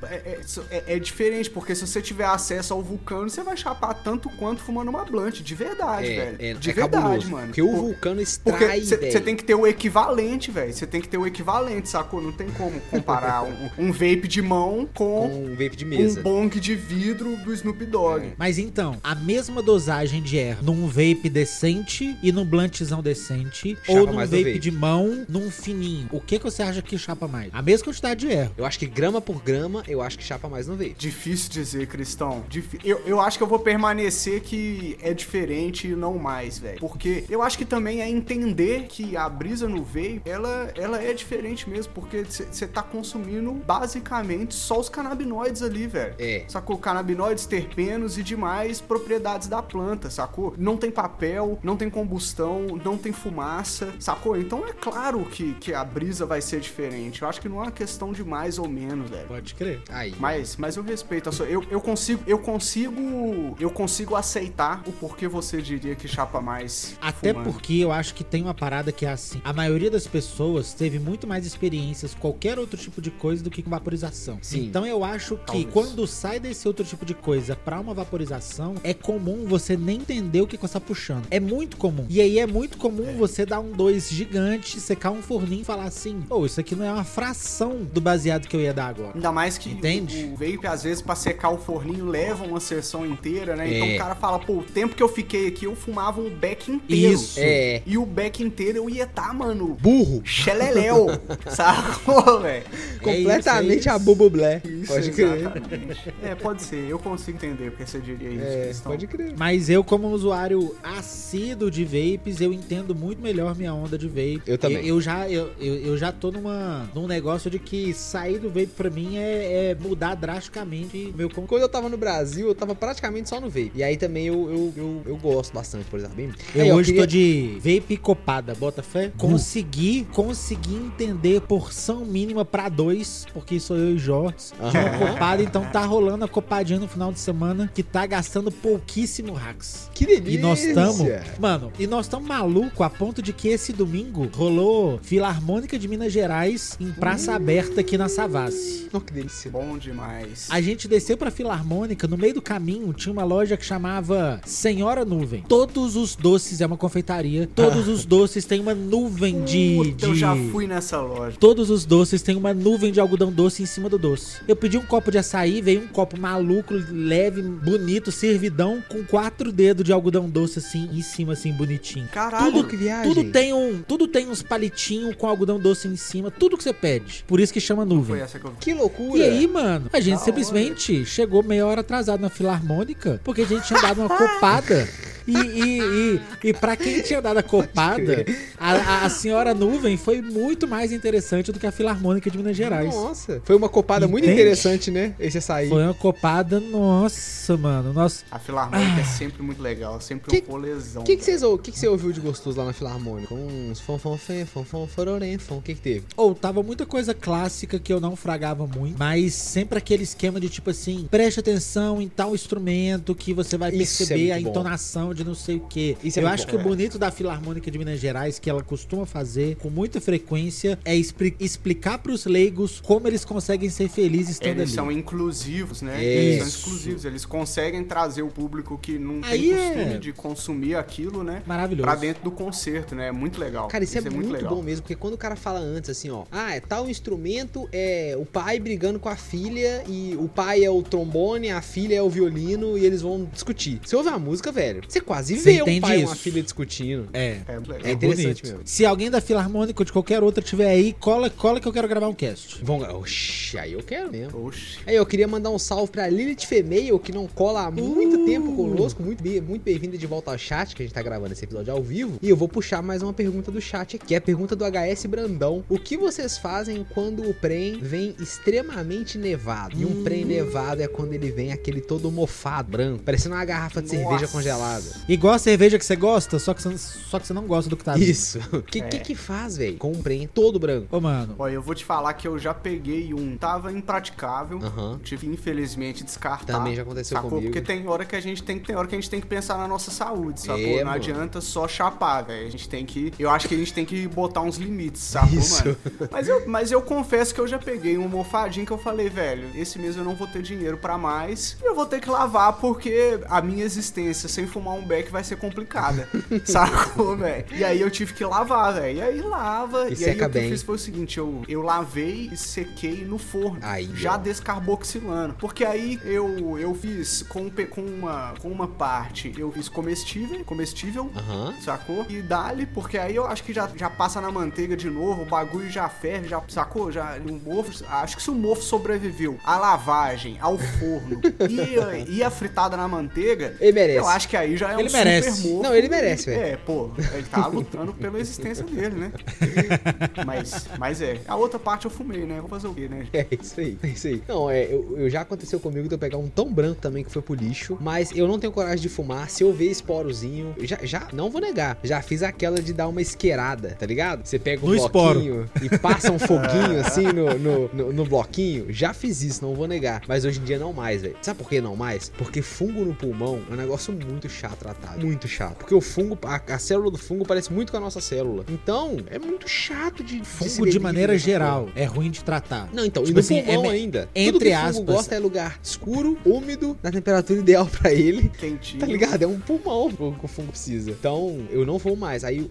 [0.70, 3.94] É, é- é- é diferente, porque se você tiver acesso ao vulcano, você vai chapar
[3.94, 6.36] tanto quanto fumando uma blunt, de verdade, É, velho.
[6.40, 7.30] é, de é verdade, cabuloso.
[7.30, 7.46] mano.
[7.48, 9.20] Porque o vulcano Porque extrai, você velho.
[9.22, 10.72] tem que ter o equivalente, velho.
[10.72, 12.20] Você tem que ter o equivalente, sacou?
[12.20, 16.20] Não tem como comparar um, um vape de mão Com com um vape de mesa.
[16.20, 18.32] um bong de vidro do Snoop Dogg.
[18.36, 23.98] Mas então, a mesma dosagem de air num vape decente e num bluntizão decente, Chapa
[24.00, 24.58] ou num vape, vape.
[24.58, 26.08] de mão, num fininho.
[26.12, 27.50] O que, que você acha que chapa mais?
[27.52, 28.50] A mesma quantidade de air.
[28.56, 30.94] Eu acho que grama por grama, eu acho que chapa mais no vape.
[30.98, 32.44] Difícil dizer, Cristão.
[32.48, 36.78] Difí- Eu, eu acho que eu vou permanecer que é diferente e não mais, velho.
[36.80, 41.12] Porque eu acho que também é entender que a brisa no vape, ela, ela é
[41.12, 41.92] diferente mesmo.
[41.94, 46.14] Porque você tá consumindo basicamente só os canabinoides ali, velho.
[46.18, 46.44] É.
[46.48, 46.76] Sacou?
[46.78, 50.54] Canabinoides, terpenos e demais propriedades da planta, sacou?
[50.58, 54.36] Não tem papel, não tem combustão, não tem fumaça, sacou?
[54.36, 57.22] Então é claro que, que a brisa vai ser diferente.
[57.22, 59.28] Eu acho que não é uma questão de mais ou menos, velho.
[59.28, 59.80] Pode crer.
[59.88, 60.05] Aí.
[60.18, 61.46] Mas, mas eu respeito a sua.
[61.46, 62.22] Eu, eu consigo.
[62.26, 63.56] Eu consigo.
[63.58, 66.96] Eu consigo aceitar o porquê você diria que chapa mais.
[67.00, 67.52] Até fumando.
[67.52, 69.40] porque eu acho que tem uma parada que é assim.
[69.44, 73.50] A maioria das pessoas teve muito mais experiências com qualquer outro tipo de coisa do
[73.50, 74.38] que com vaporização.
[74.42, 74.66] Sim.
[74.66, 75.72] Então eu acho que Talvez.
[75.72, 80.40] quando sai desse outro tipo de coisa pra uma vaporização, é comum você nem entender
[80.40, 81.26] o que você tá puxando.
[81.30, 82.06] É muito comum.
[82.08, 85.84] E aí é muito comum você dar um dois gigante, secar um forninho e falar
[85.84, 89.12] assim: Pô, isso aqui não é uma fração do baseado que eu ia dar agora.
[89.14, 89.95] Ainda mais que Entende?
[90.00, 93.72] O, o vape, às vezes, pra secar o forninho, leva uma sessão inteira, né?
[93.72, 93.94] Então É.
[93.94, 97.14] o cara fala, pô, o tempo que eu fiquei aqui, eu fumava um beck inteiro.
[97.14, 97.38] Isso.
[97.40, 97.82] É.
[97.86, 100.22] E o beck inteiro eu ia tá, mano, Burro.
[100.24, 101.06] xeleléu,
[101.48, 102.64] sacou, velho?
[103.02, 104.04] Completamente isso, é a isso.
[104.04, 104.62] bubublé.
[104.86, 105.36] Isso, Pode crer.
[105.36, 106.14] exatamente.
[106.22, 106.88] É, pode ser.
[106.88, 108.42] Eu consigo entender porque você diria isso.
[108.44, 109.34] É, pode crer.
[109.36, 114.42] Mas eu, como usuário assíduo de vapes, eu entendo muito melhor minha onda de vape.
[114.46, 114.78] Eu também.
[114.78, 118.48] Eu, eu já, eu, eu, eu já tô numa, num negócio de que sair do
[118.48, 122.54] vape pra mim é, é mudar drasticamente meu con- Quando eu tava no Brasil, eu
[122.54, 123.72] tava praticamente só no vape.
[123.74, 126.16] E aí também eu, eu, eu, eu gosto bastante, por exemplo.
[126.54, 129.12] Eu Aí, hoje queria- tô de vape copada, bota fé.
[129.16, 134.36] Consegui, consegui entender porção mínima pra dois, porque sou eu e Jorge.
[134.70, 138.50] De uma copada, então tá rolando a copadinha no final de semana que tá gastando
[138.50, 139.90] pouquíssimo hacks.
[139.94, 140.38] Que delícia.
[140.38, 141.06] E nós estamos,
[141.38, 146.12] mano, e nós estamos maluco a ponto de que esse domingo rolou Filarmônica de Minas
[146.12, 148.88] Gerais em praça aberta aqui na Savassi.
[148.92, 149.50] Oh, que delícia.
[149.50, 150.48] Bom demais.
[150.50, 155.04] A gente desceu pra Filarmônica, no meio do caminho tinha uma loja que chamava Senhora
[155.04, 155.42] Nuvem.
[155.48, 157.48] Todos os doces, é uma confeitaria.
[157.54, 159.74] Todos os doces têm uma nuvem de.
[159.76, 161.36] Puta, eu de- já fui nessa loja.
[161.38, 164.38] Todos os doces têm uma nuvem de algodão doce em cima do doce.
[164.46, 169.52] Eu pedi um copo de açaí, veio um copo maluco, leve, bonito, servidão, com quatro
[169.52, 172.08] dedos de algodão doce assim, em cima, assim, bonitinho.
[172.08, 172.52] Caralho.
[172.52, 173.14] Tudo que viagem.
[173.14, 176.72] Tudo tem um, tudo tem uns palitinhos com algodão doce em cima, tudo que você
[176.72, 177.22] pede.
[177.28, 178.16] Por isso que chama nuvem.
[178.58, 178.72] que.
[178.72, 179.18] Que loucura.
[179.18, 183.46] E aí, mano, a gente Da simplesmente chegou meia hora atrasado na filarmônica, porque a
[183.46, 184.88] gente tinha dado uma copada.
[185.28, 188.24] E, e, e, e pra quem tinha dado a copada,
[188.56, 192.56] a, a- a senhora nuvem foi muito mais interessante do que a filarmônica de Minas
[192.56, 192.94] Gerais.
[192.94, 193.42] Nossa.
[193.44, 194.36] Foi uma copada muito Entende?
[194.46, 195.14] Interessante, né?
[195.18, 195.68] Esse açaí.
[195.68, 197.92] Foi uma copada, nossa, mano.
[197.92, 198.24] Nossa.
[198.30, 201.02] A Filarmônica é sempre muito legal, sempre Que- um rolezão.
[201.02, 203.34] O que, que, vocês ou- que, que você ouviu de gostoso lá na Filarmônica?
[203.34, 205.56] Uns fonfon fê, fonfon fororém, fon.
[205.58, 206.04] O que que teve?
[206.16, 210.48] Ou tava muita coisa clássica que eu não fragava muito, mas sempre aquele esquema de
[210.48, 214.50] tipo assim, preste atenção em tal instrumento que você vai é perceber a muito bom.
[214.50, 215.96] entonação de não sei o quê.
[216.02, 216.50] Isso é eu acho bom.
[216.50, 220.78] que o bonito da Filarmônica de Minas Gerais, que ela costuma fazer com muita frequência,
[220.84, 224.70] é expli- explicar pros leigos como eles conseguem ser felizes estando Eles ali.
[224.72, 225.94] são inclusivos, né?
[226.02, 226.06] Isso.
[226.08, 227.04] Eles são exclusivos.
[227.04, 231.42] Eles conseguem trazer o público que não Aí tem é- costume de consumir aquilo, né?
[231.46, 231.82] Maravilhoso.
[231.82, 233.08] Pra dentro do concerto, né?
[233.08, 233.68] É muito legal.
[233.68, 234.54] Cara, isso, é, muito, legal.
[234.54, 238.14] bom mesmo, porque quando o cara fala antes assim, ó, ah, é tal instrumento é
[238.18, 242.02] o pai brigando com a filha e o pai é o trombone, a filha é
[242.02, 243.80] o violino e eles vão discutir.
[243.84, 246.22] Você ouve a música, velho, você quase Você vê um pai e uma isso?
[246.22, 247.08] filha discutindo.
[247.12, 247.38] É.
[247.48, 247.86] É muito legal.
[247.88, 248.44] É interessante bonito.
[248.44, 248.60] mesmo.
[248.64, 251.88] Se alguém da Filarmônica ou de qualquer outra tiver aí, cola, cola que eu quero
[251.88, 252.62] gravar um cast.
[252.62, 254.25] Vão, oxi, aí eu quero mesmo.
[254.34, 254.78] Oxi.
[254.86, 258.26] Aí eu queria mandar um salve pra Lilith Femeil, que não cola há muito Uh.
[258.26, 259.02] tempo conosco.
[259.02, 261.72] Muito, bem- muito bem-vinda de volta ao chat, que a gente tá gravando esse episódio
[261.72, 262.18] ao vivo.
[262.22, 264.64] E eu vou puxar mais uma pergunta do chat aqui, que é a pergunta do
[264.64, 265.64] HS Brandão.
[265.68, 269.76] O que vocês fazem quando o prem vem extremamente nevado?
[269.80, 270.04] E um Hum.
[270.04, 274.10] prem nevado é quando ele vem aquele todo mofado, branco, parecendo uma garrafa de cerveja
[274.10, 274.28] Nossa.
[274.28, 274.84] congelada.
[275.08, 277.76] Igual a cerveja que você gosta, só que você, só que você não gosta do
[277.76, 278.08] que tá ali.
[278.10, 278.38] Isso.
[278.56, 278.82] O que, É.
[278.88, 279.76] que que faz, velho?
[279.76, 280.86] Com um prem todo branco.
[280.96, 281.34] Ô, mano.
[281.38, 284.15] Olha, eu vou te falar que eu já peguei um, tava impraticável,
[284.62, 284.98] Aham.
[285.02, 286.54] tive infelizmente descartar.
[286.54, 287.30] Também já aconteceu sacou?
[287.30, 287.46] comigo.
[287.52, 289.58] Porque tem hora que a gente tem, tem hora que a gente tem que pensar
[289.58, 290.56] na nossa saúde, sacou?
[290.56, 290.90] É, não mano.
[290.90, 292.46] adianta só chapar, velho.
[292.46, 295.38] A gente tem que, eu acho que a gente tem que botar uns limites, sacou,
[295.38, 295.64] Isso.
[295.64, 295.76] mano?
[296.10, 299.48] Mas eu, mas eu confesso que eu já peguei uma mofadinha que eu falei, velho,
[299.54, 302.54] esse mês eu não vou ter dinheiro pra mais, e eu vou ter que lavar
[302.54, 306.08] porque a minha existência sem fumar um beck vai ser complicada,
[306.44, 307.44] sacou, velho?
[307.52, 308.98] E aí eu tive que lavar, velho.
[308.98, 310.50] E aí lava, E e, aí o que eu bem.
[310.50, 315.34] fiz foi o seguinte, eu, eu lavei e sequei no forno, Aí, já descarboxilando.
[315.38, 321.10] Porque aí eu, eu fiz com, com, uma, com uma parte, eu fiz comestível, comestível,
[321.16, 321.54] Aham.
[321.60, 322.06] sacou?
[322.08, 325.26] E dali, porque aí eu acho que já, já passa na manteiga de novo, o
[325.26, 326.90] bagulho já ferve, já sacou?
[326.92, 331.98] Já o mofo, acho que se o mofo sobreviveu à lavagem, ao forno e, a-
[332.08, 333.98] e a fritada na manteiga, Ele merece.
[333.98, 335.30] eu acho que aí já é Ele um merece.
[335.32, 335.62] super mofo.
[335.62, 336.42] Não, ele merece, velho.
[336.42, 339.12] É, pô, ele tá lutando pela existência dele, né?
[340.24, 342.40] Mas, mas é, a outra parte eu fumei, né?
[342.40, 343.06] Vou fazer o quê, né?
[343.12, 344.22] É isso aí, isso aí.
[344.28, 347.10] Não, é, eu, eu já aconteceu comigo de eu pegar um tão branco também que
[347.10, 349.28] foi pro lixo, mas eu não tenho coragem de fumar.
[349.30, 351.78] Se eu ver esporozinho, eu já, já não vou negar.
[351.82, 354.26] Já fiz aquela de dar uma esquerada, tá ligado?
[354.26, 355.20] Você pega um No esporo.
[355.20, 358.66] bloquinho e passa um foguinho assim no, no, no, no bloquinho.
[358.68, 360.02] Já fiz isso, não vou negar.
[360.08, 361.16] Mas hoje em dia não mais, velho.
[361.22, 362.10] Sabe por que não mais?
[362.16, 365.04] Porque fungo no pulmão é um negócio muito chato tratado.
[365.04, 365.56] Muito chato.
[365.58, 368.44] Porque o fungo, a, a célula do fungo parece muito com a nossa célula.
[368.48, 370.22] Então, é muito chato de.
[370.24, 372.68] Fungo de beber maneira geral é ruim de tratar.
[372.72, 374.00] Não, então, Tipo e no assim, pulmão é me- ainda.
[374.06, 374.84] Tudo entre que o fungo aspas.
[374.84, 378.28] gosta é lugar escuro, úmido, na temperatura ideal pra ele.
[378.30, 378.80] Quentinho.
[378.80, 379.22] Tá ligado?
[379.22, 380.90] É um pulmão que o fungo precisa.
[380.90, 382.24] Então, eu não vou mais.
[382.24, 382.48] Aí,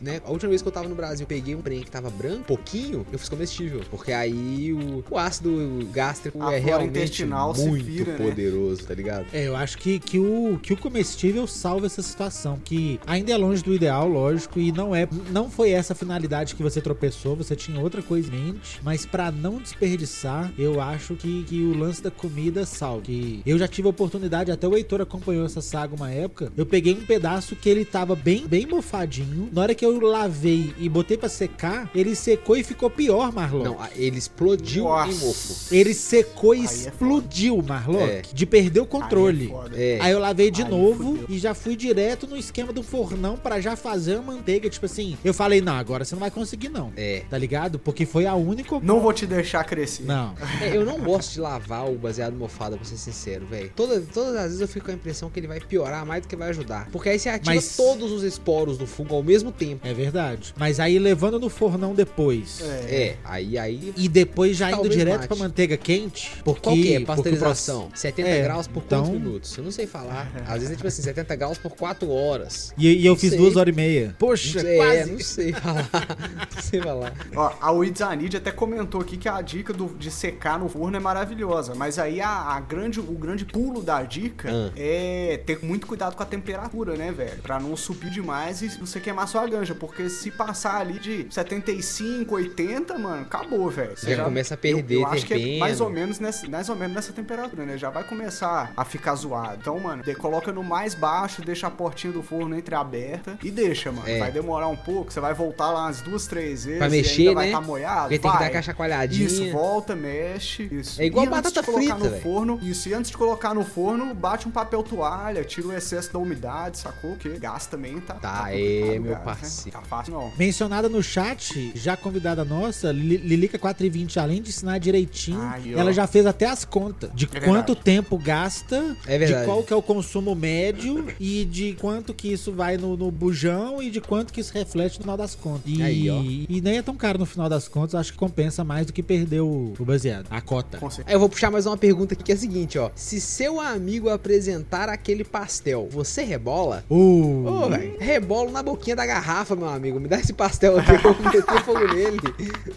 [0.00, 2.10] né, a última vez que eu tava no Brasil, eu peguei um prem que tava
[2.10, 3.82] branco, pouquinho, eu fiz comestível.
[3.90, 8.18] Porque aí o, o ácido gástrico A é realmente intestinal se muito vira, né?
[8.18, 9.26] poderoso, tá ligado?
[9.32, 12.58] É, eu acho que, que, o, que o comestível salva essa situação.
[12.64, 15.08] Que ainda é longe do ideal, lógico, e não é.
[15.30, 18.80] Não foi essa a finalidade que você tropeçou, você tinha outra coisa em mente.
[18.82, 23.02] Mas pra não desperdiçar, eu acho que, que o lance da comida salva.
[23.02, 26.52] Que eu já tive a oportunidade, até o Heitor acompanhou essa saga uma época.
[26.56, 29.48] Eu peguei um pedaço que ele tava bem, bem mofadinho.
[29.52, 33.64] Na hora que eu lavei e botei pra secar, ele secou e ficou pior, Marlon.
[33.64, 35.10] Não, ele explodiu Nossa.
[35.10, 35.74] em mofo.
[35.74, 38.22] Ele secou e Aí é explodiu, Marlock, É.
[38.32, 39.52] de perder o controle.
[39.72, 39.92] Aí é.
[39.92, 39.98] É.
[40.00, 41.26] Aí eu lavei de Aí novo fudeu.
[41.28, 44.68] e já fui direto no esquema do fornão pra já fazer a manteiga.
[44.70, 46.92] Tipo assim, eu falei, não, agora você não vai conseguir não.
[46.96, 47.24] É.
[47.28, 47.78] Tá ligado?
[47.78, 48.78] Porque foi a única...
[48.80, 50.04] Não vou te deixar crescer.
[50.04, 50.34] Não.
[50.60, 53.72] É, eu não gosto de lavar o baseado mofado, pra ser sincero, velho.
[53.74, 56.28] Toda, todas as vezes eu fico com a impressão que ele vai piorar mais do
[56.28, 56.88] que vai ajudar.
[56.90, 59.86] Porque aí você ativa Mas- todos os esporos do fungo ao mesmo tempo.
[59.86, 60.54] É verdade.
[60.58, 62.60] Mas aí levando no fornão depois...
[62.60, 62.94] É.
[62.94, 63.94] É, aí, aí.
[63.96, 65.28] E depois já indo direto mate.
[65.28, 66.60] pra manteiga quente, porque...
[66.62, 67.00] Qual que é?
[67.00, 67.88] porque Pasteurização.
[67.94, 69.56] 70 É, graus por então- quantos minutos?
[69.56, 70.30] Eu não sei falar.
[70.46, 72.74] Às vezes é tipo assim, 70 70 graus por 4 horas.
[72.76, 73.38] E, e eu Não fiz sei.
[73.38, 74.16] duas horas e meia.
[74.18, 75.12] Poxa, é, quase.
[75.12, 75.88] não sei falar.
[76.56, 77.14] não sei falar.
[77.36, 81.00] Ó, a Witzanid até comentou aqui que a dica do- de secar no forno é
[81.00, 84.70] maravilhosa, mas aí a, a grande, o grande pulo da dica Ah.
[84.76, 87.40] é ter muito cuidado com a temperatura, né, velho?
[87.42, 92.34] Pra não subir demais e você queimar sua ganja, porque se passar ali de 75,
[92.34, 93.96] 80, mano, acabou, velho.
[93.96, 96.68] Você Já começa a perder eu, eu acho que é mais ou menos nessa, mais
[96.68, 97.78] ou menos nessa temperatura, né?
[97.78, 99.58] Já vai começar a ficar zoado.
[99.60, 104.08] Então, mano, coloca no mais baixo, deixa a portinha do forno entreaberta e deixa, mano.
[104.08, 104.18] É.
[104.18, 106.78] Vai demorar um pouco, você vai voltar lá umas duas, três vezes.
[106.78, 107.52] Pra e mexer, ainda vai né?
[107.52, 108.02] estar molhado.
[108.02, 108.48] Porque tem que dar vai.
[108.48, 109.26] aquela chacoalhadinha.
[109.26, 110.31] Isso, volta, mexe.
[110.36, 111.00] Isso.
[111.00, 112.58] É igual e antes batata frita, no forno.
[112.62, 116.18] Isso, e antes de colocar no forno, bate um papel toalha, tira o excesso da
[116.18, 117.16] umidade, sacou?
[117.16, 118.14] Que gás também tá.
[118.14, 119.24] Tá, complicado é, meu gás, né?
[119.24, 119.70] parceiro.
[119.78, 120.32] Tá fácil não.
[120.38, 125.78] Mencionada no chat, já convidada nossa, Li- Lilica 420, além de ensinar direitinho, ó.
[125.78, 129.72] ela já fez até as contas de É quanto tempo gasta, É de qual que
[129.72, 134.00] é o consumo médio e de quanto que isso vai no, no bujão e de
[134.00, 135.62] quanto que isso reflete no final das contas.
[135.66, 136.20] E, Aí, ó.
[136.22, 139.02] e nem é tão caro no final das contas, acho que compensa mais do que
[139.02, 140.78] perder o, o baseado, a cota.
[141.06, 142.90] Aí eu vou puxar mais uma pergunta aqui que é a seguinte, ó.
[142.94, 146.84] Se seu amigo apresentar aquele pastel, você rebola?
[146.90, 149.98] Uh, Ô, velho, rebolo na boquinha da garrafa, meu amigo.
[150.00, 152.18] Me dá esse pastel aqui eu vou meter fogo nele.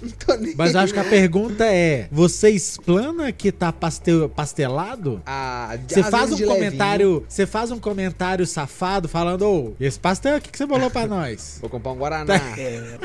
[0.02, 5.22] Não tô nem mas acho que a pergunta é: você explana que tá pastel, pastelado?
[5.26, 10.50] Ah, Você faz um comentário, você faz um comentário safado falando, ô, esse pastel aqui
[10.50, 11.58] que você bolou pra nós.
[11.62, 12.36] Vou comprar um Guaraná.
[12.58, 12.98] É,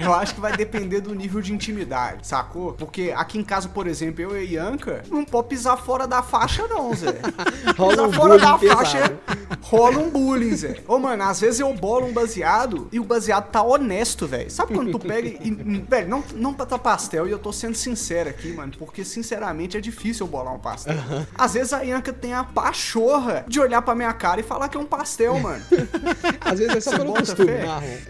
[0.00, 2.72] eu acho que vai depender do nível de intimidade, sacou?
[2.72, 6.22] Porque aqui em casa, por exemplo, eu e a Ianca não pode pisar fora da
[6.22, 7.18] faixa, não, Zé.
[7.76, 9.18] Rola um fora da bullying faixa, pesado.
[9.62, 10.80] rola um bullying, Zé.
[10.86, 14.50] Ô, mano, às vezes eu bolo um baseado e o baseado tá honesto, velho.
[14.50, 15.50] Sabe quando tu pega e.
[15.88, 19.76] Velho, não, não pra tá pastel, e eu tô sendo sincero aqui, mano, porque sinceramente
[19.76, 20.94] é difícil eu bolar um pastel.
[21.36, 24.76] Às vezes a Ianca tem a pachorra de olhar pra minha cara e falar que
[24.76, 25.62] é um pastel, mano.
[26.40, 27.52] Às vezes é só pelo costume,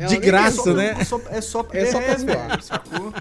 [0.08, 0.96] De graça, né?
[0.98, 2.62] É só, é só, É só pra velho, zoar.
[2.62, 3.12] sacou?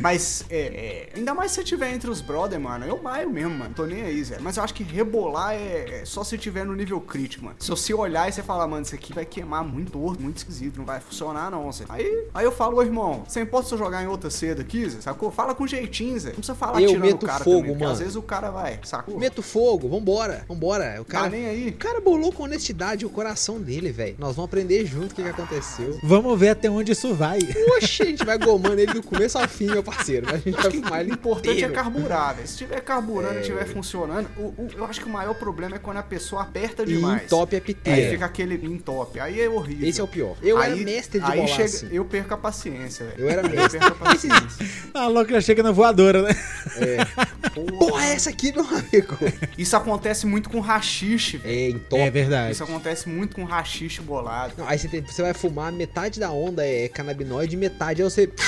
[0.00, 3.50] Mas, é, é, ainda mais se você tiver entre os brother, mano, eu maio mesmo,
[3.58, 3.74] mano.
[3.74, 4.38] Tô nem aí, Zé.
[4.40, 7.56] Mas eu acho que rebolar é, é só se tiver no nível crítico, mano.
[7.58, 10.78] Se você olhar e você falar, mano, isso aqui vai queimar muito torto, muito esquisito,
[10.78, 11.84] não vai funcionar não, Zé.
[11.88, 14.88] Aí, aí eu falo, ô irmão, você importa se eu jogar em outra seda aqui,
[14.88, 15.00] Zé?
[15.00, 15.30] Sacou?
[15.30, 16.28] Fala com jeitinho, Zé.
[16.30, 17.92] Não precisa falar Eu tirando meto o cara fogo, também, porque mano.
[17.92, 19.18] às vezes o cara vai, sacou?
[19.18, 20.96] Meto fogo, vambora, vambora.
[21.00, 21.68] O Tá cara, nem aí.
[21.68, 24.16] o cara bolou com honestidade o coração dele, velho.
[24.18, 25.98] Nós vamos aprender junto o que, que aconteceu.
[26.02, 27.38] Vamos ver até onde isso vai.
[27.76, 30.26] Oxe, a gente vai gomando ele do começo ao fim, meu parceiro.
[30.32, 31.72] A gente vai fumar ele O importante inteiro.
[31.72, 32.48] é carburar, velho.
[32.48, 33.40] Se tiver carburando e É.
[33.40, 36.82] estiver funcionando, o- o- eu acho que o maior problema é quando a pessoa aperta
[36.82, 37.22] E demais.
[37.24, 38.10] entope a Aí piteira.
[38.10, 39.20] fica aquele entope.
[39.20, 39.88] Aí é horrível.
[39.88, 40.36] Esse é o pior.
[40.42, 41.88] Eu aí, era mestre de aí bolar chega, assim.
[41.92, 43.20] Eu perco a paciência, velho.
[43.20, 43.78] Eu era Eu mestre.
[43.80, 44.66] perco a paciência.
[44.94, 46.30] A louca já chega na voadora, né?
[46.76, 47.04] É.
[47.50, 47.78] Porra.
[47.78, 49.16] Porra, é essa aqui, meu amigo.
[49.58, 51.54] Isso acontece muito com rachixe, velho.
[51.54, 52.02] É, entope.
[52.02, 52.52] É verdade.
[52.52, 54.54] Isso acontece muito com rachixe bolado.
[54.56, 58.30] Não, aí você, tem- você vai fumar, metade da onda é canabinoide, metade é você.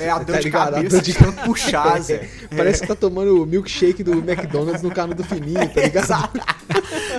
[0.00, 0.74] É a dor Tá de ligado?
[0.74, 2.28] A dor de tanto puxar, Zé.
[2.56, 6.04] Parece que tá tomando o milkshake do McDonald's no cano do fininho, tá ligado?
[6.04, 6.40] Exato.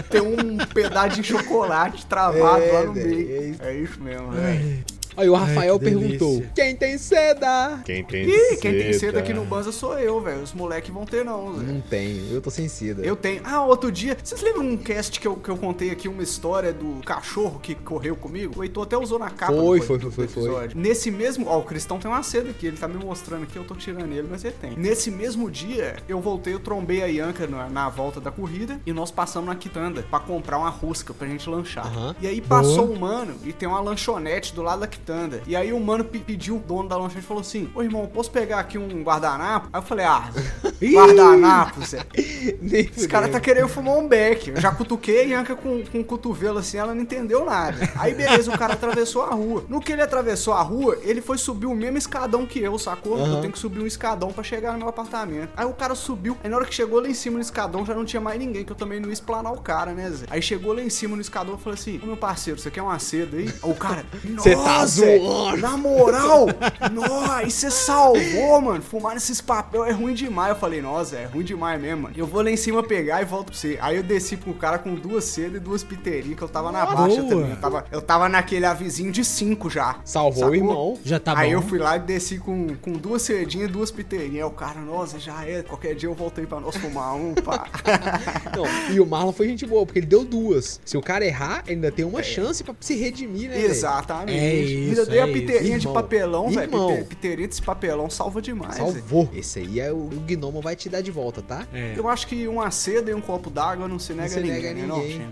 [0.10, 3.08] Tem um pedaço de chocolate travado É, lá no meio.
[3.32, 3.64] é isso.
[3.64, 4.84] É isso mesmo, velho.
[5.18, 6.52] Aí o Rafael que perguntou: delícia.
[6.56, 7.82] Quem tem seda?
[7.84, 10.44] Quem tem Ih, quem tem seda aqui no Banza sou eu, velho.
[10.44, 11.64] Os moleques vão ter não, Zé.
[11.64, 13.02] Não tenho, eu tô sem seda.
[13.02, 13.42] Eu tenho.
[13.44, 14.16] Ah, outro dia.
[14.24, 17.74] Vocês lembram um cast que eu, que eu contei aqui uma história do cachorro que
[17.74, 18.60] correu comigo?
[18.60, 20.78] O Heitor até usou na capa Foi, do- foi, do foi, foi, episódio.
[20.80, 21.48] Nesse mesmo.
[21.48, 22.68] Ó, o Cristão tem uma seda aqui.
[22.68, 23.56] Ele tá me mostrando aqui.
[23.58, 24.78] Eu tô tirando ele, mas ele tem.
[24.78, 28.94] Nesse mesmo dia, eu voltei, eu trombei a Ianca na, na volta da corrida e
[28.94, 31.88] nós passamos na quitanda pra comprar uma rosca pra gente lanchar.
[31.88, 32.16] Aham.
[32.22, 35.07] E aí passou um mano e tem uma lanchonete do lado da quitanda.
[35.48, 38.30] E aí o mano pe- pediu, o dono da lanchonete falou assim: Ô irmão, posso
[38.32, 39.70] pegar aqui um guardanapo?
[39.72, 40.30] Aí eu falei: Ah,
[40.82, 42.00] guardanapo, Zé.
[42.16, 44.50] Esse cara tá querendo fumar um beck.
[44.50, 47.78] Eu já cutuquei a Ianca com, com o cotovelo assim, ela não entendeu nada.
[47.96, 49.64] Aí beleza, o cara atravessou a rua.
[49.68, 53.16] No que ele atravessou a rua, ele foi subir o mesmo escadão que eu, sacou?
[53.18, 53.36] Aham.
[53.36, 55.50] Eu tenho que subir um escadão pra chegar no meu apartamento.
[55.56, 57.94] Aí o cara subiu, aí na hora que chegou lá em cima no escadão já
[57.94, 60.26] não tinha mais ninguém, que eu também não ia explanar o cara, né, Zé?
[60.30, 62.82] Aí chegou lá em cima no escadão e falou assim: Ô meu parceiro, você quer
[62.82, 63.50] uma seda aí?
[63.64, 64.06] O cara,
[64.40, 66.48] Cê tá "Nossa, Zé, zoando." Na moral,
[66.92, 68.82] nossa, aí você salvou, mano.
[68.82, 70.50] Fumar nesses papel é ruim demais.
[70.50, 72.16] Eu falei, nossa, é ruim demais mesmo, mano.
[72.18, 73.78] Eu vou lá em cima pegar e volto pra você.
[73.82, 76.86] Aí eu desci pro cara com duas sedas e duas piteirinhas, que eu tava na
[76.86, 77.30] baixa Boa.
[77.30, 77.50] também.
[77.52, 80.00] Eu tava, eu tava naquele avizinho de cinco já.
[80.04, 80.52] Salvou sacou?
[80.52, 80.98] o irmão.
[81.04, 81.56] Já tá aí bom.
[81.56, 84.36] eu fui lá e desci com, com duas cedinhas e duas piteirinhas.
[84.36, 85.64] Aí o cara, nossa, já é.
[85.64, 87.68] Qualquer dia eu voltei pra nós fumar um, pá.
[88.56, 90.80] Não, e o Marlon foi gente boa, porque ele deu duas.
[90.86, 93.62] Se o cara errar, ele ainda tem uma chance pra se redimir, né?
[93.62, 94.38] Exatamente.
[94.38, 95.94] É Ainda Isso, dei é a piteirinha de Irmão.
[95.94, 97.06] papelão, velho.
[97.06, 98.76] Piteirinha desse papelão salva demais.
[98.76, 99.30] Salvou.
[99.34, 101.68] Esse aí é o, o gnomo vai te dar de volta, tá?
[101.74, 101.94] É.
[101.96, 104.62] Eu acho que uma seda e um copo d'água não se nega se a ninguém,
[104.62, 105.20] nega a né, não, ninguém.
[105.20, 105.32] Chico?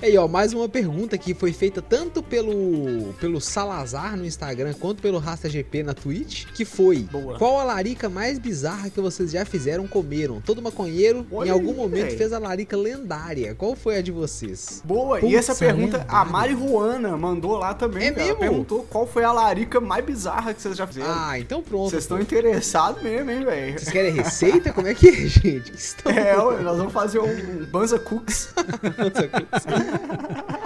[0.00, 5.02] Aí, ó, mais uma pergunta que foi feita tanto pelo, pelo Salazar no Instagram quanto
[5.02, 7.38] pelo Rasta GP na Twitch, que foi: Boa.
[7.38, 10.40] Qual a larica mais bizarra que vocês já fizeram comeram?
[10.40, 12.16] Todo maconheiro Olha em algum aí, momento véi.
[12.16, 13.54] fez a larica lendária.
[13.54, 14.82] Qual foi a de vocês?
[14.84, 16.32] Boa, Putz, e essa pergunta a lendário.
[16.32, 18.08] Mari Ruana mandou lá também.
[18.08, 18.36] É mesmo?
[18.36, 21.10] perguntou qual foi a larica mais bizarra que vocês já fizeram.
[21.10, 21.90] Ah, então pronto.
[21.90, 23.78] Vocês estão interessados mesmo, hein, velho?
[23.78, 24.72] Vocês querem receita?
[24.72, 25.70] Como é que é, gente?
[25.70, 26.12] Que estão...
[26.12, 28.54] É, ué, nós vamos fazer um Banza Cooks.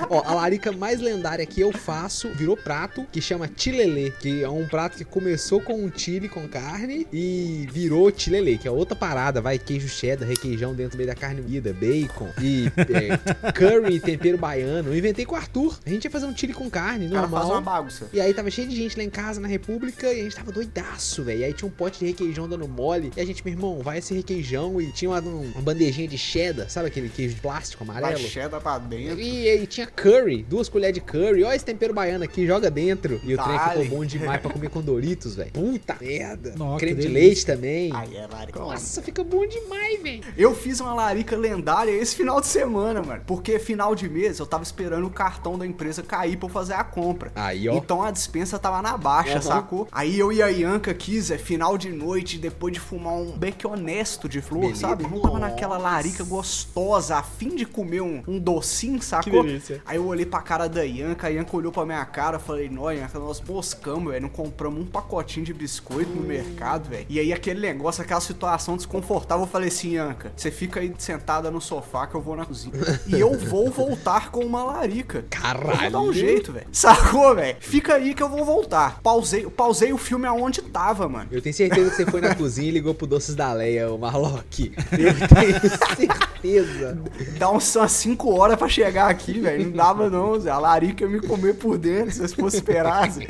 [0.08, 4.48] Ó, a larica mais lendária que eu faço virou prato, que chama tilelê, que é
[4.48, 8.94] um prato que começou com um chile com carne e virou tilelê, que é outra
[8.94, 14.00] parada, vai queijo cheddar, requeijão dentro do meio da carne moída, bacon e é, curry,
[14.00, 14.90] tempero baiano.
[14.90, 15.78] Eu inventei com o Arthur.
[15.84, 17.74] A gente ia fazer um chile com carne, O cara faz uma normal.
[17.76, 18.08] bagunça.
[18.12, 20.52] E aí tava cheio de gente lá em casa, na República, e a gente tava
[20.52, 21.40] doidaço, velho.
[21.40, 23.12] E aí tinha um pote de requeijão dando mole.
[23.16, 24.80] E a gente, meu irmão, vai esse requeijão.
[24.80, 28.20] E tinha uma, uma bandejinha de cheddar, sabe aquele queijo de plástico Vai amarelo?
[28.28, 29.20] cheddar pra dentro.
[29.20, 31.42] E, e tinha curry, duas colheres de curry.
[31.44, 33.20] Olha esse tempero baiano aqui, joga dentro.
[33.24, 33.82] E o trem Dale.
[33.84, 35.50] ficou bom demais pra comer com Doritos, velho.
[35.52, 36.54] Puta merda.
[36.56, 37.90] Nossa, Creme de leite também.
[37.94, 38.58] Aí é larica.
[38.60, 40.22] Nossa, fica bom demais, velho.
[40.36, 43.22] Eu fiz uma larica lendária esse final de semana, mano.
[43.26, 46.74] Porque final de mês eu tava esperando o cartão da empresa cair pra eu fazer
[46.74, 47.32] a compra.
[47.34, 47.74] Aí, ó.
[47.74, 49.42] Então a dispensa tava na baixa, Aham.
[49.42, 49.88] sacou?
[49.90, 53.66] Aí eu e a Ianca quis, é final de noite, depois de fumar um beck
[53.66, 54.80] honesto de flor, Beleza.
[54.82, 55.04] sabe?
[55.04, 55.40] Não tava Nossa.
[55.40, 59.44] naquela larica gostosa, a fim de comer um, um docinho, sacou?
[59.84, 62.90] Aí eu olhei pra cara da Ianca, a Ianca olhou pra minha cara, falei, nó,
[62.90, 67.06] Ianca, nós moscamos, velho, não compramos um pacotinho de biscoito no mercado, velho.
[67.08, 71.50] E aí aquele negócio, aquela situação desconfortável, eu falei assim, Ianca, você fica aí sentada
[71.50, 72.74] no sofá que eu vou na cozinha.
[73.06, 75.18] e eu vou voltar com uma larica.
[75.18, 75.24] Eu
[75.62, 75.80] Caralho.
[75.80, 76.66] vou dar um jeito, velho.
[76.72, 77.56] Sacou, velho?
[77.60, 79.00] Fica aí que eu vou voltar.
[79.02, 81.28] Pausei, pausei o filme aonde tava, mano.
[81.30, 83.98] Eu tenho certeza que você foi na cozinha e ligou pro Doces da Leia, o
[83.98, 84.72] Marlock.
[84.92, 85.60] Eu tenho
[85.96, 86.98] certeza.
[87.38, 89.64] Dá uns, umas 5 horas pra chegar aqui, velho.
[89.66, 90.50] Não dava não, Zé.
[90.50, 93.26] A larica ia me comer por dentro, se vocês fossem esperar, Zé.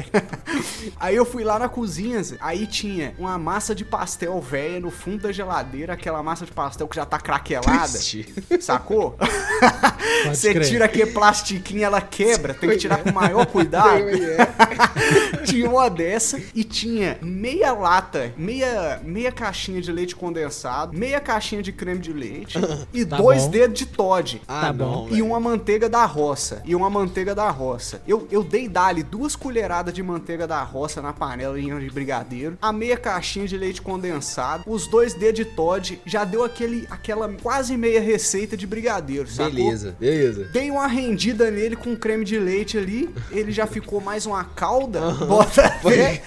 [0.98, 2.36] Aí eu fui lá na cozinha, Zé.
[2.40, 6.88] Aí tinha uma massa de pastel velha no fundo da geladeira, aquela massa de pastel
[6.88, 7.88] que já tá craquelada.
[7.88, 8.34] Triste.
[8.60, 9.12] Sacou?
[9.18, 10.68] Pode Você crer.
[10.68, 12.21] tira aquele plastiquinho, ela quebra.
[12.60, 14.02] Tem que tirar com o maior cuidado.
[15.44, 21.62] tinha uma dessa e tinha meia lata, meia, meia caixinha de leite condensado, meia caixinha
[21.62, 22.58] de creme de leite
[22.92, 23.50] e Tá dois bom.
[23.50, 24.40] dedos de Todd.
[24.48, 25.06] Ah, Tá bom.
[25.08, 25.26] E velho.
[25.26, 26.62] uma manteiga da roça.
[26.64, 28.00] E uma manteiga da roça.
[28.06, 32.56] Eu, eu dei dali duas colheradas de manteiga da roça na panela de brigadeiro.
[32.60, 34.62] A meia caixinha de leite condensado.
[34.66, 36.00] Os dois dedos de Todd.
[36.06, 39.52] Já deu aquele, aquela quase meia receita de brigadeiro, sacou?
[39.52, 40.44] Beleza, beleza.
[40.52, 43.08] Dei uma rendida nele com creme de leite ali.
[43.30, 45.00] Ele já ficou mais uma calda.
[45.12, 46.20] Bota fé.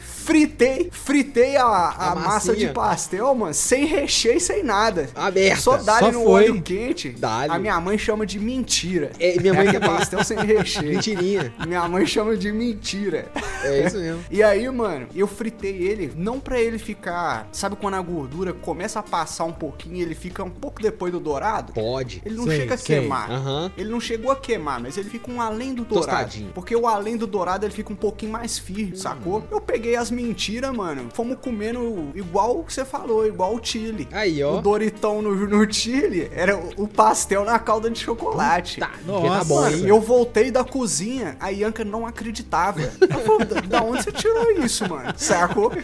[0.00, 5.08] Fritei, fritei a, a, A massa de pastel, mano, sem recheio, sem nada.
[5.14, 5.60] Aberta.
[5.60, 6.44] Só dá no foi.
[6.50, 7.14] óleo quente.
[7.48, 9.12] A minha mãe chama de mentira.
[9.18, 9.88] É, minha mãe é também.
[9.88, 10.94] pastel sem recheio.
[10.94, 11.52] Mentirinha.
[11.66, 13.28] Minha mãe chama de mentira.
[13.62, 14.24] É isso mesmo.
[14.36, 17.48] E aí, mano, eu fritei ele, não pra ele ficar.
[17.52, 21.12] Sabe quando a gordura começa a passar um pouquinho e ele fica um pouco depois
[21.12, 21.72] do dourado?
[21.72, 22.20] Pode.
[22.24, 22.98] Ele não Sei, chega a sei.
[23.00, 23.30] queimar.
[23.30, 23.72] Aham.
[23.78, 26.24] Ele não chegou a queimar, mas ele fica um além do dourado.
[26.24, 26.50] Tostadinho.
[26.54, 29.42] Porque o além do dourado ele fica um pouquinho mais firme, sacou?
[29.50, 31.08] Eu peguei as mentiras, mano.
[31.12, 34.06] Fomos comendo igual o que você falou, igual o chile.
[34.12, 34.58] Aí, ó.
[34.58, 38.80] O Doritão no, no chile era o pastel na calda de chocolate.
[38.80, 39.86] Tá, Nossa, tá bom, Mano, hein?
[39.86, 42.80] eu voltei da cozinha, a Ianca não acreditava.
[42.82, 45.12] Ela falou, da, da onde você tirou isso, mano?
[45.16, 45.72] Sacou?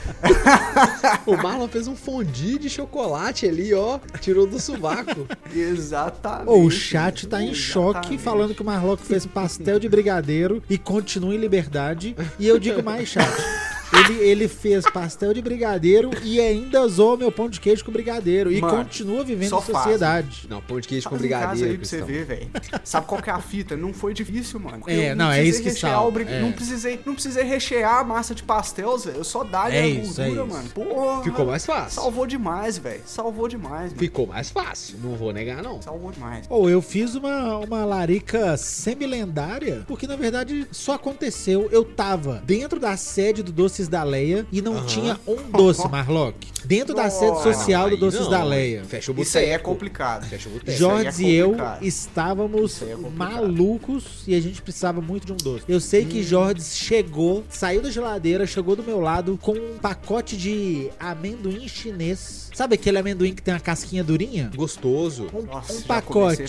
[1.27, 3.99] O Marlon fez um fondue de chocolate ali, ó.
[4.21, 5.27] Tirou do sovaco.
[5.55, 6.49] Exatamente.
[6.49, 8.23] Ô, o chat tá em choque Exatamente.
[8.23, 12.17] falando que o Marlock fez pastel de brigadeiro e continua em liberdade.
[12.39, 13.29] E eu digo mais, chat.
[13.93, 18.51] Ele, ele fez pastel de brigadeiro e ainda zoou meu pão de queijo com brigadeiro.
[18.53, 20.47] E Mano, continua vivendo em sociedade.
[20.49, 22.51] Não, pão de queijo com Faz em casa brigadeiro, aí pra você ver, velho.
[22.85, 23.77] Sabe qual que é a fita?
[23.77, 24.83] Não foi difícil, mano.
[24.87, 26.41] É, Eu não, é isso que salva, brig- é.
[26.41, 29.13] Não, precisei, não precisei rechear a massa de pastel, Zé.
[29.15, 30.47] Eu só dá É a isso, gordura, é isso.
[30.47, 30.69] mano.
[30.71, 31.23] Porra.
[31.23, 32.01] Ficou mais fácil.
[32.03, 33.03] Salvou demais, velho.
[33.07, 33.99] Salvou demais, mano.
[33.99, 34.97] Ficou mais fácil.
[35.03, 35.81] Não vou negar, não.
[35.83, 36.47] Salvou demais.
[36.49, 41.69] Ou eu fiz uma, uma larica semi-lendária, porque na verdade só aconteceu.
[41.73, 44.87] Eu tava dentro da sede do Doces doces da Leia e não Aham.
[44.87, 46.53] tinha um doce, Marlock.
[46.65, 48.85] Dentro da sede social do Doces não, da Leia.
[48.85, 49.29] Fecha o boteco.
[49.29, 50.25] Isso aí é complicado.
[50.27, 50.71] Fecha o boteco.
[50.71, 55.37] aí é Jorge e eu estávamos é malucos e a gente precisava muito de um
[55.37, 55.65] doce.
[55.69, 56.09] Eu sei Hum.
[56.09, 61.67] que Jorge chegou, saiu da geladeira, chegou do meu lado com um pacote de amendoim
[61.69, 62.51] chinês.
[62.55, 64.51] Sabe aquele amendoim que tem uma casquinha durinha?
[64.55, 65.27] Gostoso.
[65.33, 66.45] Um, Nossa, um pacote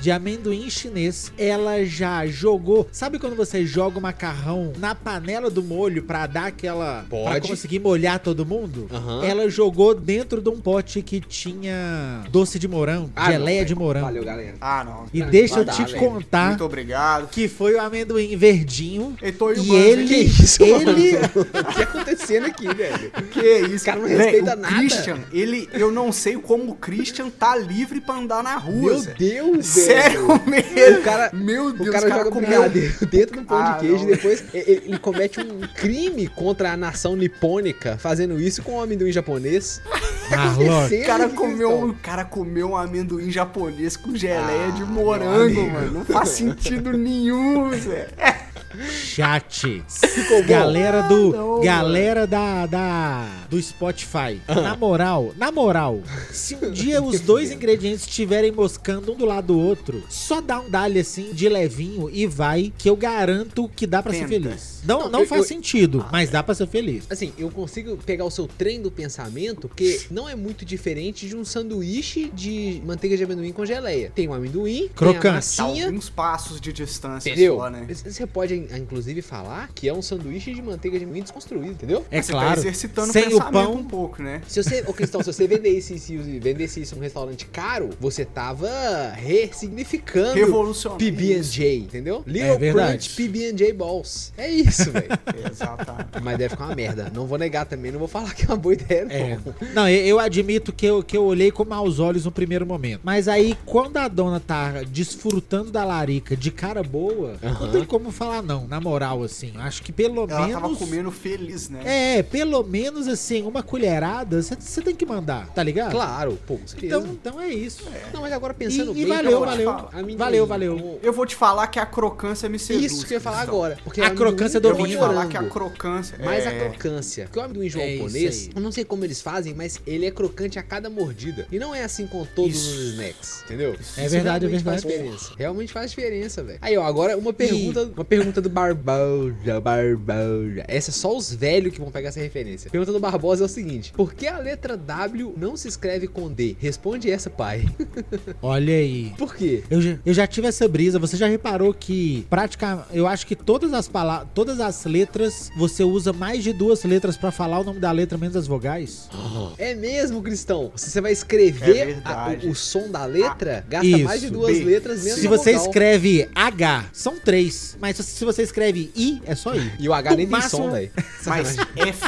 [0.00, 1.32] de amendoim chinês.
[1.36, 2.88] Ela já jogou.
[2.90, 7.04] Sabe quando você joga o macarrão na panela do molho pra dar aquela.
[7.08, 7.48] Pra Pode.
[7.48, 8.88] conseguir molhar todo mundo?
[8.92, 9.24] Aham.
[9.24, 13.74] Ela jogou dentro de um pote que tinha doce de morango, Ah, geleia não, de
[13.74, 14.06] morango.
[14.06, 14.54] Valeu, galera.
[14.60, 15.06] Ah, não.
[15.12, 15.98] E deixa eu te velho.
[15.98, 17.28] contar Muito obrigado.
[17.28, 19.16] que foi o amendoim verdinho.
[19.22, 20.06] E o E ele?
[20.08, 21.18] Que isso, ele?
[21.38, 23.10] O que tá acontecendo aqui, velho?
[23.30, 23.40] Que
[23.74, 24.74] isso, O cara não respeita o nada.
[24.74, 28.78] Christian, ele, eu não sei como o Christian tá livre pra andar na rua.
[28.92, 29.14] Meu Zé.
[29.18, 30.42] Deus, Sério velho.
[30.46, 30.98] mesmo?
[30.98, 32.68] O cara, Meu Deus, o cara joga comeu-
[33.10, 34.04] dentro do pão Ah, de queijo não.
[34.04, 38.80] e depois ele, ele comete um crime contra a nação nipônica fazendo isso com o
[38.80, 39.80] amendoim japonês.
[40.28, 44.70] Tá acontecendo O cara, comeu, um- o cara comeu um amendoim japonês com geleia Ah,
[44.72, 45.90] de morango, mano.
[45.90, 48.08] Não faz sentido nenhum, Zé.
[48.86, 49.82] chat.
[49.88, 50.48] Ficou bom.
[50.48, 51.32] Galera do.
[51.32, 53.26] não, galera da, da.
[53.50, 54.40] Do Spotify.
[54.46, 59.48] Na moral, na moral, se um dia os dois ingredientes estiverem moscando um do lado
[59.48, 63.86] do outro, só dá um dali assim, de levinho e vai, que eu garanto que
[63.86, 64.82] dá pra ser feliz.
[64.84, 67.04] Não, Não, não eu- faz eu- sentido, mas dá pra ser feliz.
[67.10, 71.34] Assim, eu consigo pegar o seu trem do pensamento, porque não é muito diferente de
[71.36, 74.12] um sanduíche de manteiga de amendoim com geleia.
[74.14, 75.22] Tem o amendoim, tem a Crocante.
[75.22, 77.56] Tá massinha, alguns passos de distância entendeu?
[77.56, 77.86] só, né?
[77.88, 82.04] Você pode, inclusive, falar que é um sanduíche de manteiga de amendoim desconstruído, entendeu?
[82.10, 82.54] É Você claro.
[82.54, 83.74] tá exercitando sem o o pensamento pão.
[83.74, 84.42] um pouco, né?
[84.48, 88.68] Se você, ô Cristão, se você vendesse isso, vendesse isso num restaurante caro, você tava
[89.16, 91.04] ressignificando Revolucionário.
[91.04, 92.22] PB&J, entendeu?
[92.26, 93.08] Little É verdade.
[93.08, 94.32] Crunch PB&J Balls.
[94.36, 95.08] É isso, velho.
[95.50, 96.20] Exatamente.
[96.22, 97.10] Mas deve ficar uma merda.
[97.14, 99.12] Não vou negar também, não vou falar que é uma boa ideia, não.
[99.12, 99.38] É.
[99.74, 103.00] Não, eu, admito que eu, que eu olhei com maus olhos no primeiro momento.
[103.04, 108.10] Mas aí, quando a dona tá desfrutando da larica de cara boa, não tem como
[108.10, 109.52] falar não, na moral, assim.
[109.56, 110.60] Acho que pelo Ela menos.
[110.62, 111.82] tava comendo feliz, né?
[112.18, 115.92] É, pelo menos assim, uma colherada você tem que mandar, tá ligado?
[115.92, 116.58] Claro, pô.
[116.82, 117.84] Então, então é isso.
[118.12, 119.14] Não, mas agora pensando E- e bem...
[119.14, 120.16] valeu, cara, valeu.
[120.16, 120.78] Valeu, valeu.
[120.78, 122.92] com- Eu vou te falar que a crocância me seduz.
[122.92, 123.54] Isso que eu ia falar Cristão.
[123.56, 123.78] agora.
[123.84, 125.30] Porque A crocância com Eu vou te falar morango.
[125.30, 126.18] que a crocância.
[126.24, 126.48] Mas é...
[126.48, 130.06] a crocância, porque o amendoim É japonês, eu não sei como eles fazem, mas ele
[130.06, 131.46] é crocante a cada mordida.
[131.52, 132.70] E não é assim com todos Isso.
[132.70, 133.76] os snacks, entendeu?
[133.96, 135.02] É verdade, é realmente faz verdade.
[135.10, 135.34] diferença.
[135.36, 136.58] Realmente faz diferença, velho.
[136.62, 140.64] Aí, ó, agora uma pergunta, uma pergunta do Barbosa, Barbosa.
[140.68, 142.70] Essa é só os velhos que vão pegar essa referência.
[142.70, 146.30] Pergunta do Barbosa é o seguinte: Por que a letra W não se escreve com
[146.30, 146.56] D?
[146.58, 147.64] Responde essa, pai.
[148.42, 149.12] Olha aí.
[149.18, 149.62] Por quê?
[149.70, 150.98] Eu já, eu já tive essa brisa.
[150.98, 155.82] Você já reparou que praticamente, eu acho que todas as palavras, todas as letras, você
[155.84, 159.08] usa mais de duas letras pra falar o nome da letra menos as vogais?
[159.58, 160.70] É mesmo, Cristão?
[160.76, 162.46] Se você vai É escrever verdade.
[162.46, 164.04] a- o, o som da letra, gasta isso.
[164.04, 164.64] mais de duas B.
[164.64, 165.66] letras menos Se a você vogal.
[165.66, 167.76] escreve H, são três.
[167.80, 169.72] Mas se- se você escreve I, é só I.
[169.78, 170.90] E o H No nem tem máximo- som, velho.
[171.26, 172.04] Mas F.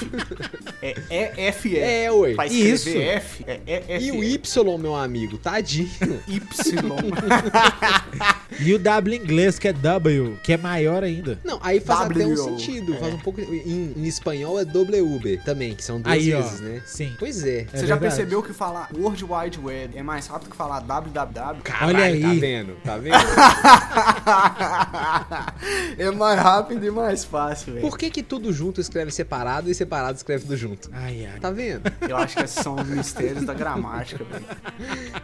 [0.82, 2.04] É, é F é.
[2.04, 2.34] É, ué.
[2.34, 2.88] Pra escrever Isso.
[2.88, 4.04] F, é, é F.
[4.04, 5.90] E o Y, meu amigo, tadinho.
[6.26, 6.40] Y.
[8.58, 11.38] E o W em inglês, que é W, que é maior ainda.
[11.44, 12.58] Não, aí faz até um W.
[12.58, 12.94] sentido.
[12.94, 12.98] É.
[12.98, 13.40] Faz um pouco.
[13.40, 16.42] Em, em espanhol é WB também, que são duas Aí, ó.
[16.42, 16.82] vezes, né?
[16.84, 17.14] Sim.
[17.18, 17.60] Pois é.
[17.60, 18.00] É Você já verdade.
[18.00, 21.62] percebeu que falar World Wide Web é mais rápido que falar www?
[21.62, 22.20] Caralho, Olha aí.
[22.20, 22.76] Tá vendo?
[22.84, 23.14] Tá vendo?
[25.98, 27.86] é mais rápido e mais fácil, velho.
[27.88, 30.69] Por que que tudo junto escreve separado e separado escreve tudo junto?
[30.92, 31.40] Ai, ai.
[31.40, 31.82] Tá vendo?
[32.08, 34.44] Eu acho que esses são os mistérios da gramática, velho.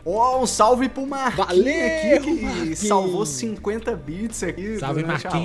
[0.05, 2.79] Ó, um salve pro Marquinhos Valeu, aqui, que Marquinhos.
[2.81, 4.79] salvou 50 bits aqui.
[4.79, 5.45] Salve, Marquinhos.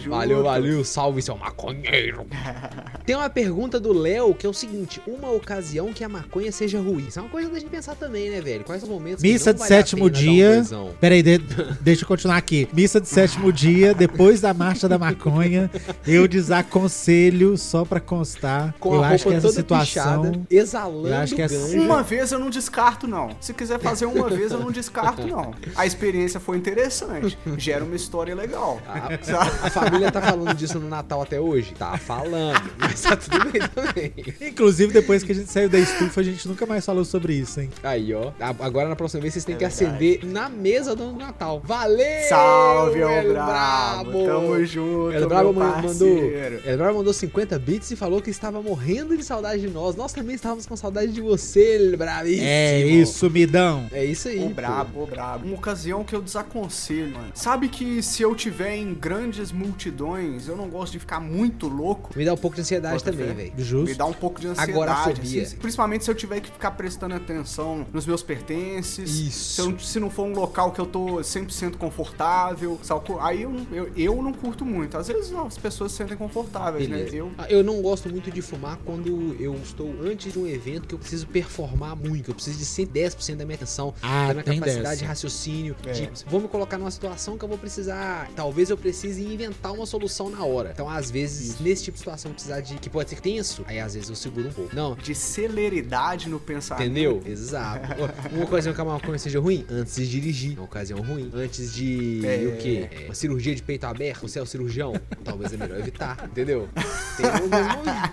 [0.00, 0.10] junto.
[0.10, 2.26] Valeu, valeu, salve seu maconheiro.
[3.06, 6.78] Tem uma pergunta do Léo que é o seguinte: uma ocasião que a maconha seja
[6.80, 7.06] ruim.
[7.08, 8.64] Isso é uma coisa da gente pensar também, né, velho?
[8.64, 10.54] Quais são os momentos Missa que de não vale a sétimo um dia.
[10.54, 10.90] goizão?
[11.00, 11.38] Peraí, de-
[11.80, 12.68] deixa eu continuar aqui.
[12.72, 15.70] Missa de sétimo dia, depois da marcha da maconha,
[16.06, 18.74] eu desaconselho só pra constar.
[18.80, 20.22] Com eu acho que essa toda situação.
[20.22, 21.76] pichada, exalando eu acho que essa-.
[21.76, 23.30] Uma vez eu não descarto, não.
[23.40, 25.54] Se quiser fazer uma vez, eu não descarto, não.
[25.76, 27.36] A experiência foi interessante.
[27.58, 28.80] Gera uma história legal.
[28.86, 31.74] A, a família tá falando disso no Natal até hoje?
[31.78, 34.12] Tá falando, mas tá tudo bem também.
[34.40, 37.60] Inclusive, depois que a gente saiu da estufa, a gente nunca mais falou sobre isso,
[37.60, 37.70] hein?
[37.82, 38.32] Aí, ó.
[38.60, 39.84] Agora na próxima vez vocês têm É que verdade.
[39.92, 41.60] acender na mesa do Natal.
[41.64, 42.28] Valeu!
[42.28, 44.26] Salve, El El Brabo.
[44.26, 45.82] Tamo junto, El Brabo man- mandou,
[46.16, 46.60] parceiro.
[46.64, 49.96] El Brabo mandou 50 bits e falou que estava morrendo de saudade de nós.
[49.96, 52.46] Nós também estávamos com saudade de você, Bravíssimo.
[52.46, 53.86] É isso, midão.
[53.92, 54.44] É isso aí.
[54.44, 55.46] Ô brabo, ô brabo.
[55.46, 57.30] Uma ocasião que eu conselho, mano.
[57.34, 62.10] Sabe que se eu tiver em grandes multidões, eu não gosto de ficar muito louco.
[62.16, 63.52] Me dá um pouco de ansiedade Bota também, velho.
[63.56, 63.86] Justo.
[63.90, 64.70] Me dá um pouco de ansiedade.
[64.72, 65.42] Agorafobia.
[65.42, 69.10] assim, principalmente se eu tiver que ficar prestando atenção nos meus pertences.
[69.10, 69.54] Isso.
[69.54, 72.78] Se, eu- se não for um local que eu tô 100% confortável.
[72.82, 73.04] sabe?
[73.20, 74.96] Aí eu, não- eu, eu não curto muito.
[74.96, 77.10] Às vezes as pessoas se sentem confortáveis, Beleza.
[77.12, 77.18] né?
[77.18, 80.86] Eu, Ah, Eu não gosto muito de fumar quando eu estou antes de um evento
[80.88, 82.30] que eu preciso performar muito.
[82.30, 84.96] Eu preciso de 110% da minha atenção, Ah, da minha capacidade dessa.
[84.96, 85.76] de raciocínio.
[85.86, 85.92] É.
[85.92, 88.30] De, vou me colocar numa situação que eu vou precisar.
[88.36, 90.70] Talvez eu precise inventar uma solução na hora.
[90.72, 92.74] Então, às vezes, nesse tipo de situação, eu precisar de.
[92.74, 94.74] que pode ser tenso, aí às vezes eu seguro um pouco.
[94.74, 94.94] Não.
[94.94, 96.84] de celeridade no pensamento.
[96.84, 97.22] Entendeu?
[97.26, 97.88] Exato.
[98.32, 100.52] Uma ocasião que a maconha seja ruim, antes de dirigir.
[100.58, 101.30] Uma ocasião ruim.
[101.34, 102.20] Antes de.
[102.24, 102.46] É.
[102.46, 102.88] O quê?
[102.90, 104.94] É, uma cirurgia de peito aberto, você é o cirurgião.
[105.24, 106.68] Talvez é melhor evitar, entendeu?
[107.16, 108.10] Tem alguns momentos.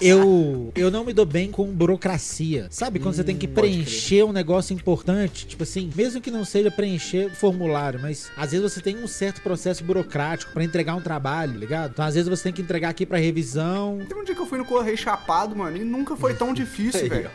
[0.76, 2.68] Eu, eu não me dou bem com burocracia.
[2.70, 5.46] Sabe quando você tem que Hum, preencher um negócio importante?
[5.48, 9.42] Tipo assim, mesmo que não seja preencher formulário, mas às vezes você tem um certo
[9.42, 11.92] processo burocrático pra entregar um trabalho, ligado?
[11.92, 14.00] Então às vezes você tem que entregar aqui pra revisão.
[14.08, 17.10] Teve um dia que eu fui no Correio Chapado, mano, e nunca foi tão difícil,
[17.10, 17.30] velho.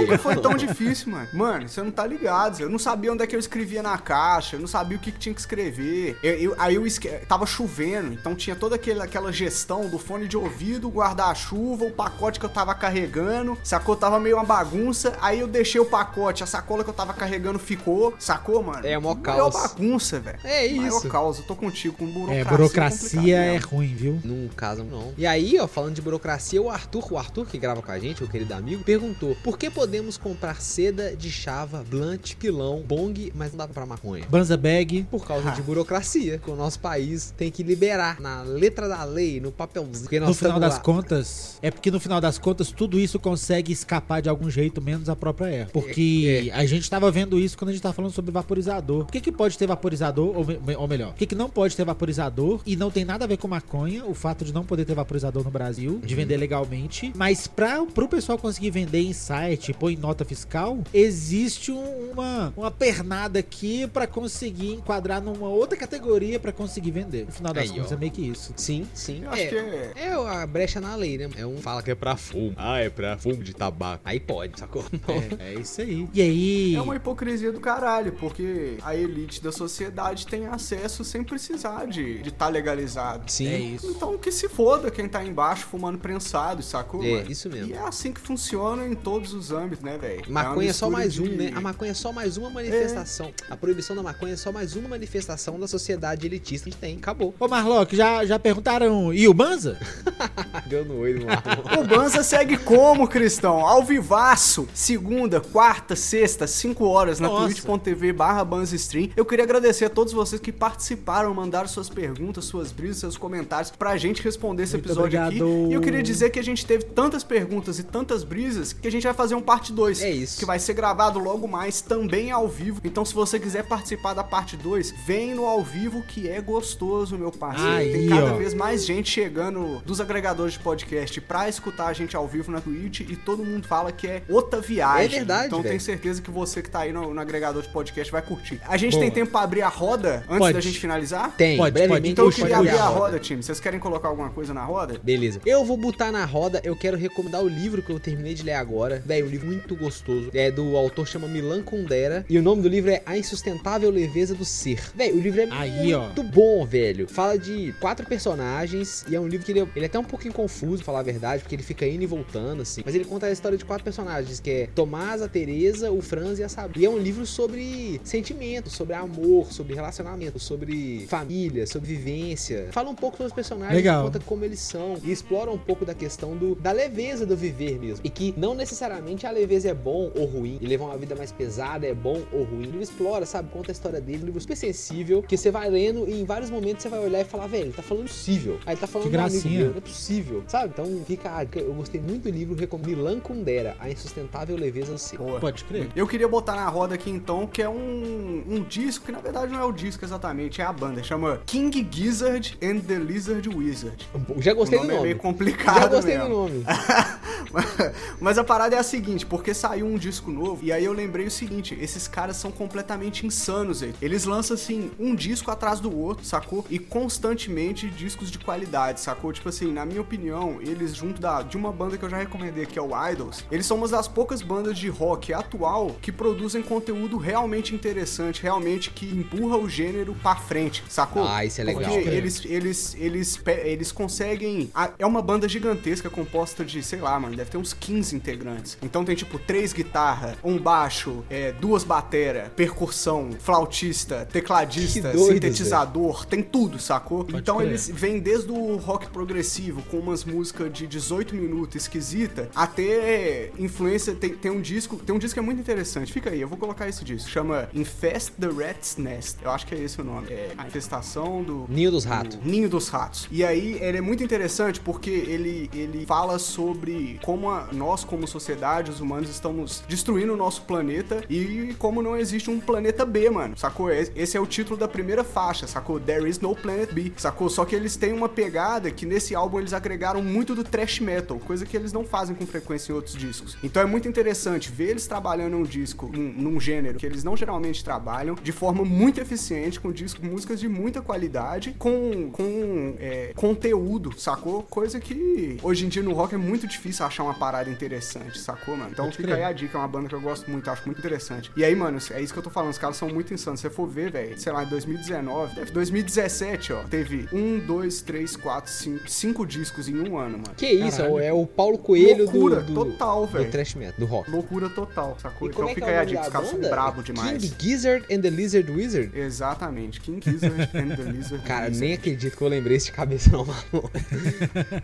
[0.00, 1.28] Nunca foi tão difícil, mano.
[1.32, 2.60] Mano, você não tá ligado.
[2.60, 5.12] Eu não sabia onde é que eu escrevia na caixa, eu não sabia o que,
[5.12, 6.16] que tinha que escrever.
[6.22, 7.08] Eu- eu- aí eu esque...
[7.28, 12.37] tava chovendo, então tinha toda aquele, aquela gestão do fone de ouvido, guarda-chuva, o pacote
[12.38, 13.56] que eu tava carregando.
[13.64, 13.96] Sacou?
[13.96, 15.16] Tava meio uma bagunça.
[15.20, 18.14] Aí eu deixei o pacote, a sacola que eu tava carregando ficou.
[18.18, 18.86] Sacou, mano?
[18.86, 19.54] É, mó Maior caos.
[19.54, 20.38] bagunça, velho.
[20.44, 21.08] É Maior isso.
[21.08, 21.38] caos.
[21.38, 22.40] Eu tô contigo com burocracia.
[22.40, 23.68] É, burocracia complicado é mesmo.
[23.70, 24.20] ruim, viu?
[24.24, 25.12] Num caso, não.
[25.16, 28.22] E aí, ó, falando de burocracia, o Arthur, o Arthur que grava com a gente,
[28.22, 33.50] o querido amigo, perguntou: por que podemos comprar seda de chava, blunt, pilão, bong, mas
[33.52, 34.24] não dá pra maconha?
[34.28, 35.06] Banza Bag.
[35.10, 39.40] Por causa de burocracia, que o nosso país tem que liberar na letra da lei,
[39.40, 40.02] no papelzinho.
[40.02, 40.80] Porque nós No final das lá.
[40.80, 45.08] contas, é porque no final das contas tudo isso consegue escapar de algum jeito, menos
[45.08, 45.70] a própria erva.
[45.72, 49.04] Porque a gente tava vendo isso quando a gente tava falando sobre vaporizador.
[49.04, 51.76] Por que, que pode ter vaporizador, ou, me- ou melhor, por que, que não pode
[51.76, 54.84] ter vaporizador e não tem nada a ver com maconha, o fato de não poder
[54.84, 59.72] ter vaporizador no Brasil, de vender legalmente, mas pra, pro pessoal conseguir vender em site,
[59.72, 65.76] pôr em nota fiscal, existe um- uma, uma pernada aqui pra conseguir enquadrar numa outra
[65.76, 67.26] categoria pra conseguir vender.
[67.26, 67.94] No final das Aí, contas ó.
[67.94, 68.52] é meio que isso.
[68.56, 69.22] Sim, sim.
[69.24, 69.92] Eu acho que é.
[69.96, 71.28] É a brecha na lei, né?
[71.36, 72.54] É um fala que é pra fumo.
[72.56, 74.02] Ah, é pra fumo de tabaco.
[74.04, 74.84] Aí pode, sacou?
[75.40, 76.08] É, é isso aí.
[76.12, 76.74] E aí.
[76.74, 82.20] É uma hipocrisia do caralho, porque a elite da sociedade tem acesso sem precisar de
[82.20, 83.30] estar legalizado.
[83.30, 83.48] Sim.
[83.48, 83.90] É isso.
[83.90, 87.02] Então que se foda quem tá embaixo fumando prensado, sacou?
[87.02, 87.30] É, mano?
[87.30, 87.70] isso mesmo.
[87.70, 90.24] E é assim que funciona em todos os âmbitos, né, velho?
[90.28, 91.36] Maconha é só mais um, de...
[91.36, 91.52] né?
[91.54, 93.32] A maconha é só mais uma manifestação.
[93.48, 96.80] A proibição da maconha é só mais uma manifestação da sociedade elitista que a gente
[96.80, 96.96] tem.
[96.96, 97.34] Acabou.
[97.38, 99.12] Ô Marlock, já, já perguntaram.
[99.12, 99.78] E o Banza?
[100.66, 101.86] Deu no olho, Marlon.
[101.98, 103.66] O Banza segue como, Cristão?
[103.66, 109.10] Ao vivaço, segunda, quarta, sexta, 5 horas na twitch.tv barra banzastream.
[109.16, 113.72] Eu queria agradecer a todos vocês que participaram, mandaram suas perguntas, suas brisas, seus comentários
[113.72, 115.42] pra gente responder esse Muito episódio aqui.
[115.42, 115.70] obrigado.
[115.72, 118.92] E eu queria dizer que a gente teve tantas perguntas e tantas brisas que a
[118.92, 120.00] gente vai fazer um parte 2.
[120.00, 120.38] É isso.
[120.38, 122.80] Que vai ser gravado logo mais, também ao vivo.
[122.84, 127.18] Então se você quiser participar da parte 2, vem no ao vivo que é gostoso,
[127.18, 127.72] meu parceiro.
[127.72, 128.36] Aí, Tem cada ó.
[128.36, 132.60] vez mais gente chegando dos agregadores de podcast pra escutar a gente ao vivo na
[132.60, 135.06] Twitch e todo mundo fala que é outra viagem.
[135.06, 138.10] É verdade, Então tenho certeza que você que tá aí no, no agregador de podcast
[138.10, 138.60] vai curtir.
[138.66, 139.02] A gente Boa.
[139.04, 140.54] tem tempo pra abrir a roda antes Pode.
[140.54, 141.34] da gente finalizar?
[141.36, 142.08] Tem, Pode, brevemente.
[142.10, 143.42] Então eu queria pode abrir a abrir a roda, time.
[143.42, 144.98] Vocês querem colocar alguma coisa na roda?
[145.02, 145.40] Beleza.
[145.44, 148.54] Eu vou botar na roda, eu quero recomendar o livro que eu terminei de ler
[148.54, 149.02] agora.
[149.04, 150.30] Velho, um livro muito gostoso.
[150.34, 152.24] É do autor chama Milan Kundera.
[152.28, 154.80] E o nome do livro é A Insustentável Leveza do Ser.
[154.94, 156.04] Velho, o livro é Aí, ó.
[156.04, 157.08] muito bom, velho.
[157.08, 160.04] Fala de quatro personagens e é um livro que ele, é- ele é até um
[160.04, 162.82] pouquinho confuso, pra falar a verdade, porque ele fica indo e voltando, assim.
[162.84, 166.38] Mas ele conta a história de quatro personagens, que é Tomás, a Teresa, o Franz
[166.38, 166.84] e a Sabrina.
[166.84, 172.68] E é um livro sobre sentimentos, sobre amor, sobre relacionamento, sobre família, sobre vivência.
[172.72, 174.04] Fala um pouco sobre os personagens, Legal.
[174.04, 177.78] conta como eles são e explora um pouco da questão do, da leveza do viver
[177.78, 178.00] mesmo.
[178.04, 181.32] E que não necessariamente a leveza é bom ou ruim, e levar uma vida mais
[181.32, 182.64] pesada é bom ou ruim.
[182.68, 183.50] Ele explora, sabe?
[183.50, 186.50] Conta a história dele, um livro super sensível, que você vai lendo e em vários
[186.50, 188.58] momentos você vai olhar e falar, velho, ele tá falando possível.
[188.66, 189.58] Aí ele tá falando Que gracinha.
[189.60, 190.72] meu, não é possível, sabe?
[190.72, 191.60] Então fica, a dica.
[191.68, 195.18] Eu gostei muito do livro, recomendo Milan Kundera, A Insustentável Leveza do Ser.
[195.18, 195.88] Pode crer.
[195.94, 199.52] Eu queria botar na roda aqui então, que é um, um disco, que na verdade
[199.52, 201.02] não é o disco exatamente, é a banda.
[201.02, 204.08] Chama King Gizzard and the Lizard Wizard.
[204.38, 205.08] Já gostei o do nome é nome.
[205.08, 206.28] meio complicado Já gostei mesmo.
[206.30, 206.64] do nome.
[208.20, 211.26] Mas a parada é a seguinte, porque saiu um disco novo, e aí eu lembrei
[211.26, 213.94] o seguinte, esses caras são completamente insanos, aí.
[214.00, 216.64] Eles lançam, assim, um disco atrás do outro, sacou?
[216.70, 219.32] E constantemente discos de qualidade, sacou?
[219.32, 222.66] Tipo assim, na minha opinião, eles junto da, de uma banda que eu já recomendei,
[222.66, 226.62] que é o Idols, eles são uma das poucas bandas de rock atual que produzem
[226.62, 231.24] conteúdo realmente interessante, realmente que empurra o gênero pra frente, sacou?
[231.26, 231.82] Ah, isso é legal.
[231.92, 234.70] Porque eles, eles, eles, eles conseguem.
[234.74, 238.78] a- É uma banda gigantesca composta de, sei lá, mano, deve ter uns 15 integrantes.
[238.82, 246.26] Então tem tipo três guitarras, um baixo, é, duas batera, percussão, flautista, tecladista, doido, sintetizador,
[246.26, 247.26] tem tudo, sacou?
[247.34, 247.68] então crer.
[247.68, 254.14] eles vêm desde o rock progressivo, com umas músicas de 18 minutos esquisita, até influência.
[254.14, 256.12] Tem, tem um disco, tem um disco que é muito interessante.
[256.12, 257.28] Fica aí, eu vou colocar esse disco.
[257.28, 259.38] Chama Infest the Rat's Nest.
[259.42, 260.26] Eu acho que é esse o nome.
[260.30, 261.66] É a infestação do.
[261.68, 262.38] Ninho dos ratos.
[262.42, 263.28] Ninho dos Ratos.
[263.30, 268.26] E aí, ele é muito interessante porque ele, ele fala sobre como a- nós, como
[268.26, 273.28] sociedade, os humanos, estamos destruindo o nosso planeta e como não existe um planeta B,
[273.28, 273.54] mano.
[273.54, 273.90] Sacou?
[273.90, 276.00] Es- Esse é o título da primeira faixa, sacou?
[276.00, 277.12] There is no planet B.
[277.18, 277.50] Sacou?
[277.50, 281.38] Só que eles têm uma pegada que nesse álbum eles agregaram muito do thrash metal,
[281.38, 283.58] coisa que eles não fazem com frequência em outros discos.
[283.62, 287.84] Então é muito interessante ver eles trabalhando um disco, num, gênero que eles não geralmente
[287.84, 294.18] trabalham, de forma muito eficiente, com disco, músicas de muita qualidade, com, com é, conteúdo,
[294.18, 294.62] sacou?
[294.62, 298.76] Coisa que hoje em dia no rock é muito difícil achar uma parada interessante, sacou,
[298.76, 298.90] mano?
[298.92, 301.50] Então fica aí a dica, é uma banda que eu gosto muito, acho muito interessante.
[301.56, 303.60] E aí, mano, é isso que eu tô falando, os caras são muito insanos.
[303.60, 308.00] Se você for ver, velho, sei lá, em 2019, deve- 2017, ó, teve um, dois,
[308.00, 310.54] três, quatro, cinco, cinco discos em um ano, mano.
[310.56, 311.18] Que isso, Caralho.
[311.20, 313.50] é o Paulo Coelho Loucura do, do, total, do velho.
[313.50, 314.30] trash metal, do rock.
[314.30, 315.48] Loucura total, sacou?
[315.48, 317.42] E Então como é fica é aí a dica, os caras são brabo demais.
[317.42, 319.18] King Gizzard and the Lizard Wizard?
[319.18, 321.80] Exatamente, King Gizzard and the Lizard Cara, Wizard.
[321.80, 323.60] nem acredito que eu lembrei isso de cabeça não, mano.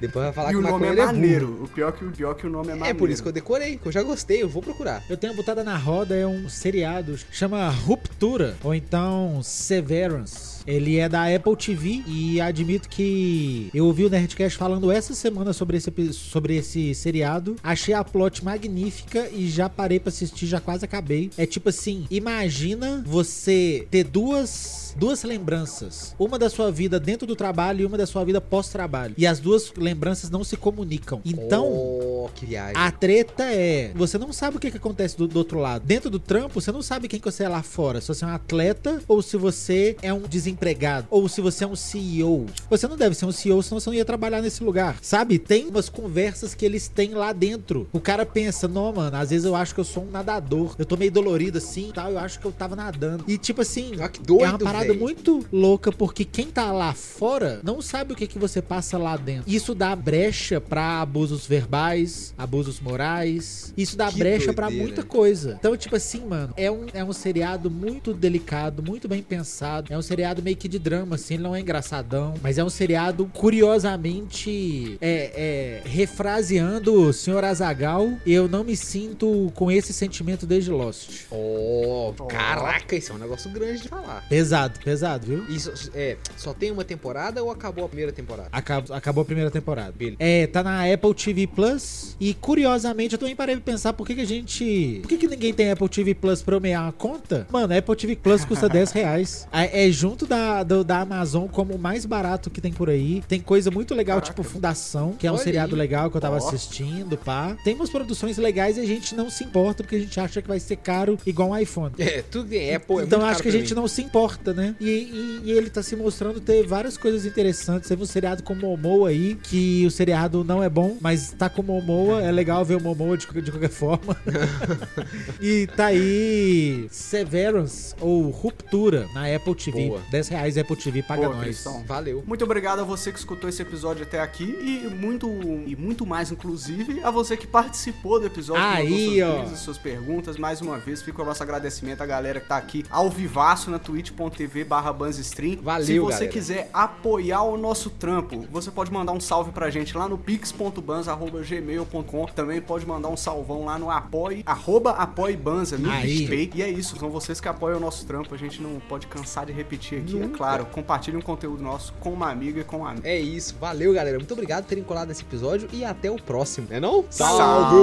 [0.00, 1.62] Depois vai falar E que o nome é maneiro.
[1.64, 2.98] O pior que o pior que o nome é É maneiro.
[2.98, 5.02] por isso que eu decorei, que eu já gostei, eu vou procurar.
[5.10, 10.53] Eu tenho botada na roda é um seriado chama Ruptura ou então Severance.
[10.66, 15.52] Ele é da Apple TV e admito que eu ouvi o Nerdcast falando essa semana
[15.52, 17.56] sobre esse, sobre esse seriado.
[17.62, 21.30] Achei a plot magnífica e já parei pra assistir, já quase acabei.
[21.36, 27.34] É tipo assim, imagina você ter duas duas lembranças, uma da sua vida dentro do
[27.34, 29.14] trabalho e uma da sua vida pós-trabalho.
[29.18, 31.20] E as duas lembranças não se comunicam.
[31.24, 32.76] Então, Oh, que viagem.
[32.76, 35.84] a treta é, você não sabe o que, que acontece do, do outro lado.
[35.84, 38.00] Dentro do trampo, você não sabe quem que você é lá fora.
[38.00, 40.20] Se você é um atleta ou se você é um
[40.54, 42.46] desempregado ou se você é um CEO.
[42.70, 44.96] Você não deve ser um CEO, senão você não ia trabalhar nesse lugar.
[45.02, 45.38] Sabe?
[45.38, 47.88] Tem umas conversas que eles têm lá dentro.
[47.92, 50.74] O cara pensa, não, mano, às vezes eu acho que eu sou um nadador.
[50.78, 53.24] Eu tô meio dolorido assim, e tal, eu acho que eu tava nadando.
[53.26, 54.96] E tipo assim, Ah, que doido, é uma parada véi.
[54.98, 59.16] muito louca porque quem tá lá fora não sabe o que que você passa lá
[59.16, 59.50] dentro.
[59.50, 63.72] Isso dá brecha pra abusos verbais, abusos morais.
[63.76, 64.86] Isso dá Que brecha pra doideira.
[64.86, 65.56] muita coisa.
[65.58, 69.92] Então, tipo assim, mano, é um, é um seriado muito delicado, muito bem pensado.
[69.92, 72.68] É um seriado meio que de drama, assim, ele não é engraçadão, mas é um
[72.68, 77.44] seriado curiosamente é, é, refraseando o Sr.
[77.44, 78.12] Azagal.
[78.26, 81.24] Eu não me sinto com esse sentimento desde Lost.
[81.30, 84.26] Oh, caraca, isso é um negócio grande de falar.
[84.28, 85.44] Pesado, pesado, viu?
[85.48, 88.48] Isso é, só tem uma temporada ou acabou a primeira temporada?
[88.52, 89.94] Acabou, acabou a primeira temporada.
[90.18, 92.16] É, tá na Apple TV Plus.
[92.20, 94.98] E curiosamente, eu também parei de pensar por que, que a gente.
[95.02, 97.46] Por que, que ninguém tem Apple TV Plus pra eu mear uma conta?
[97.50, 99.48] Mano, a Apple TV Plus custa 10 reais.
[99.52, 103.22] É, é junto da, do- da Amazon como o mais barato que tem por aí.
[103.28, 104.32] Tem coisa muito legal, Caraca.
[104.34, 106.48] tipo Fundação, que é um seriado legal que eu tava Ó.
[106.48, 107.56] assistindo, pá.
[107.64, 110.48] Tem umas produções legais e a gente não se importa porque a gente acha que
[110.48, 111.92] vai ser caro igual um iPhone.
[111.98, 113.80] É, tudo em Apple é então acho que a gente mim.
[113.80, 114.74] não se importa, né?
[114.80, 117.88] E, e- e ele tá se mostrando ter várias coisas interessantes.
[117.88, 121.48] Teve um seriado com o Momoa aí, que o seriado não é bom, mas tá
[121.48, 124.16] com o Momoa, é legal ver o Momoa de, de qualquer forma.
[125.40, 129.88] e tá aí Severance ou Ruptura na Apple TV.
[129.88, 130.00] Boa.
[130.24, 131.44] 10 reais Apple TV, paga Boa, nós.
[131.44, 131.82] Cristão.
[131.86, 132.22] Valeu.
[132.26, 135.26] Muito obrigado a você que escutou esse episódio até aqui e muito
[135.66, 139.36] e muito mais, inclusive, a você que participou do episódio, Aí, suas ó.
[139.38, 140.36] dúvidas, suas perguntas.
[140.38, 143.78] Mais uma vez, fica o nosso agradecimento à galera que tá aqui ao vivaço na
[143.78, 145.58] twitch.tv barra banzstream.
[145.62, 146.32] Valeu, Se você galera.
[146.32, 152.26] quiser apoiar o nosso trampo, você pode mandar um salve pra gente lá no pix.banza.gmail.com
[152.34, 156.26] Também pode mandar um salvão lá no apoie, arroba apoiebanza, no Aí.
[156.26, 156.50] PicPay.
[156.54, 158.34] E é isso, são vocês que apoiam o nosso trampo.
[158.34, 160.66] A gente não pode cansar de repetir aqui, é claro.
[160.66, 163.06] Compartilhe um conteúdo nosso com uma amiga e com um amigo.
[163.06, 164.18] É isso, valeu galera.
[164.18, 167.04] Muito obrigado por terem colado nesse episódio e até o próximo, é não?
[167.10, 167.76] Salve!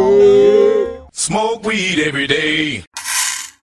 [1.14, 2.84] Smoke weed every day.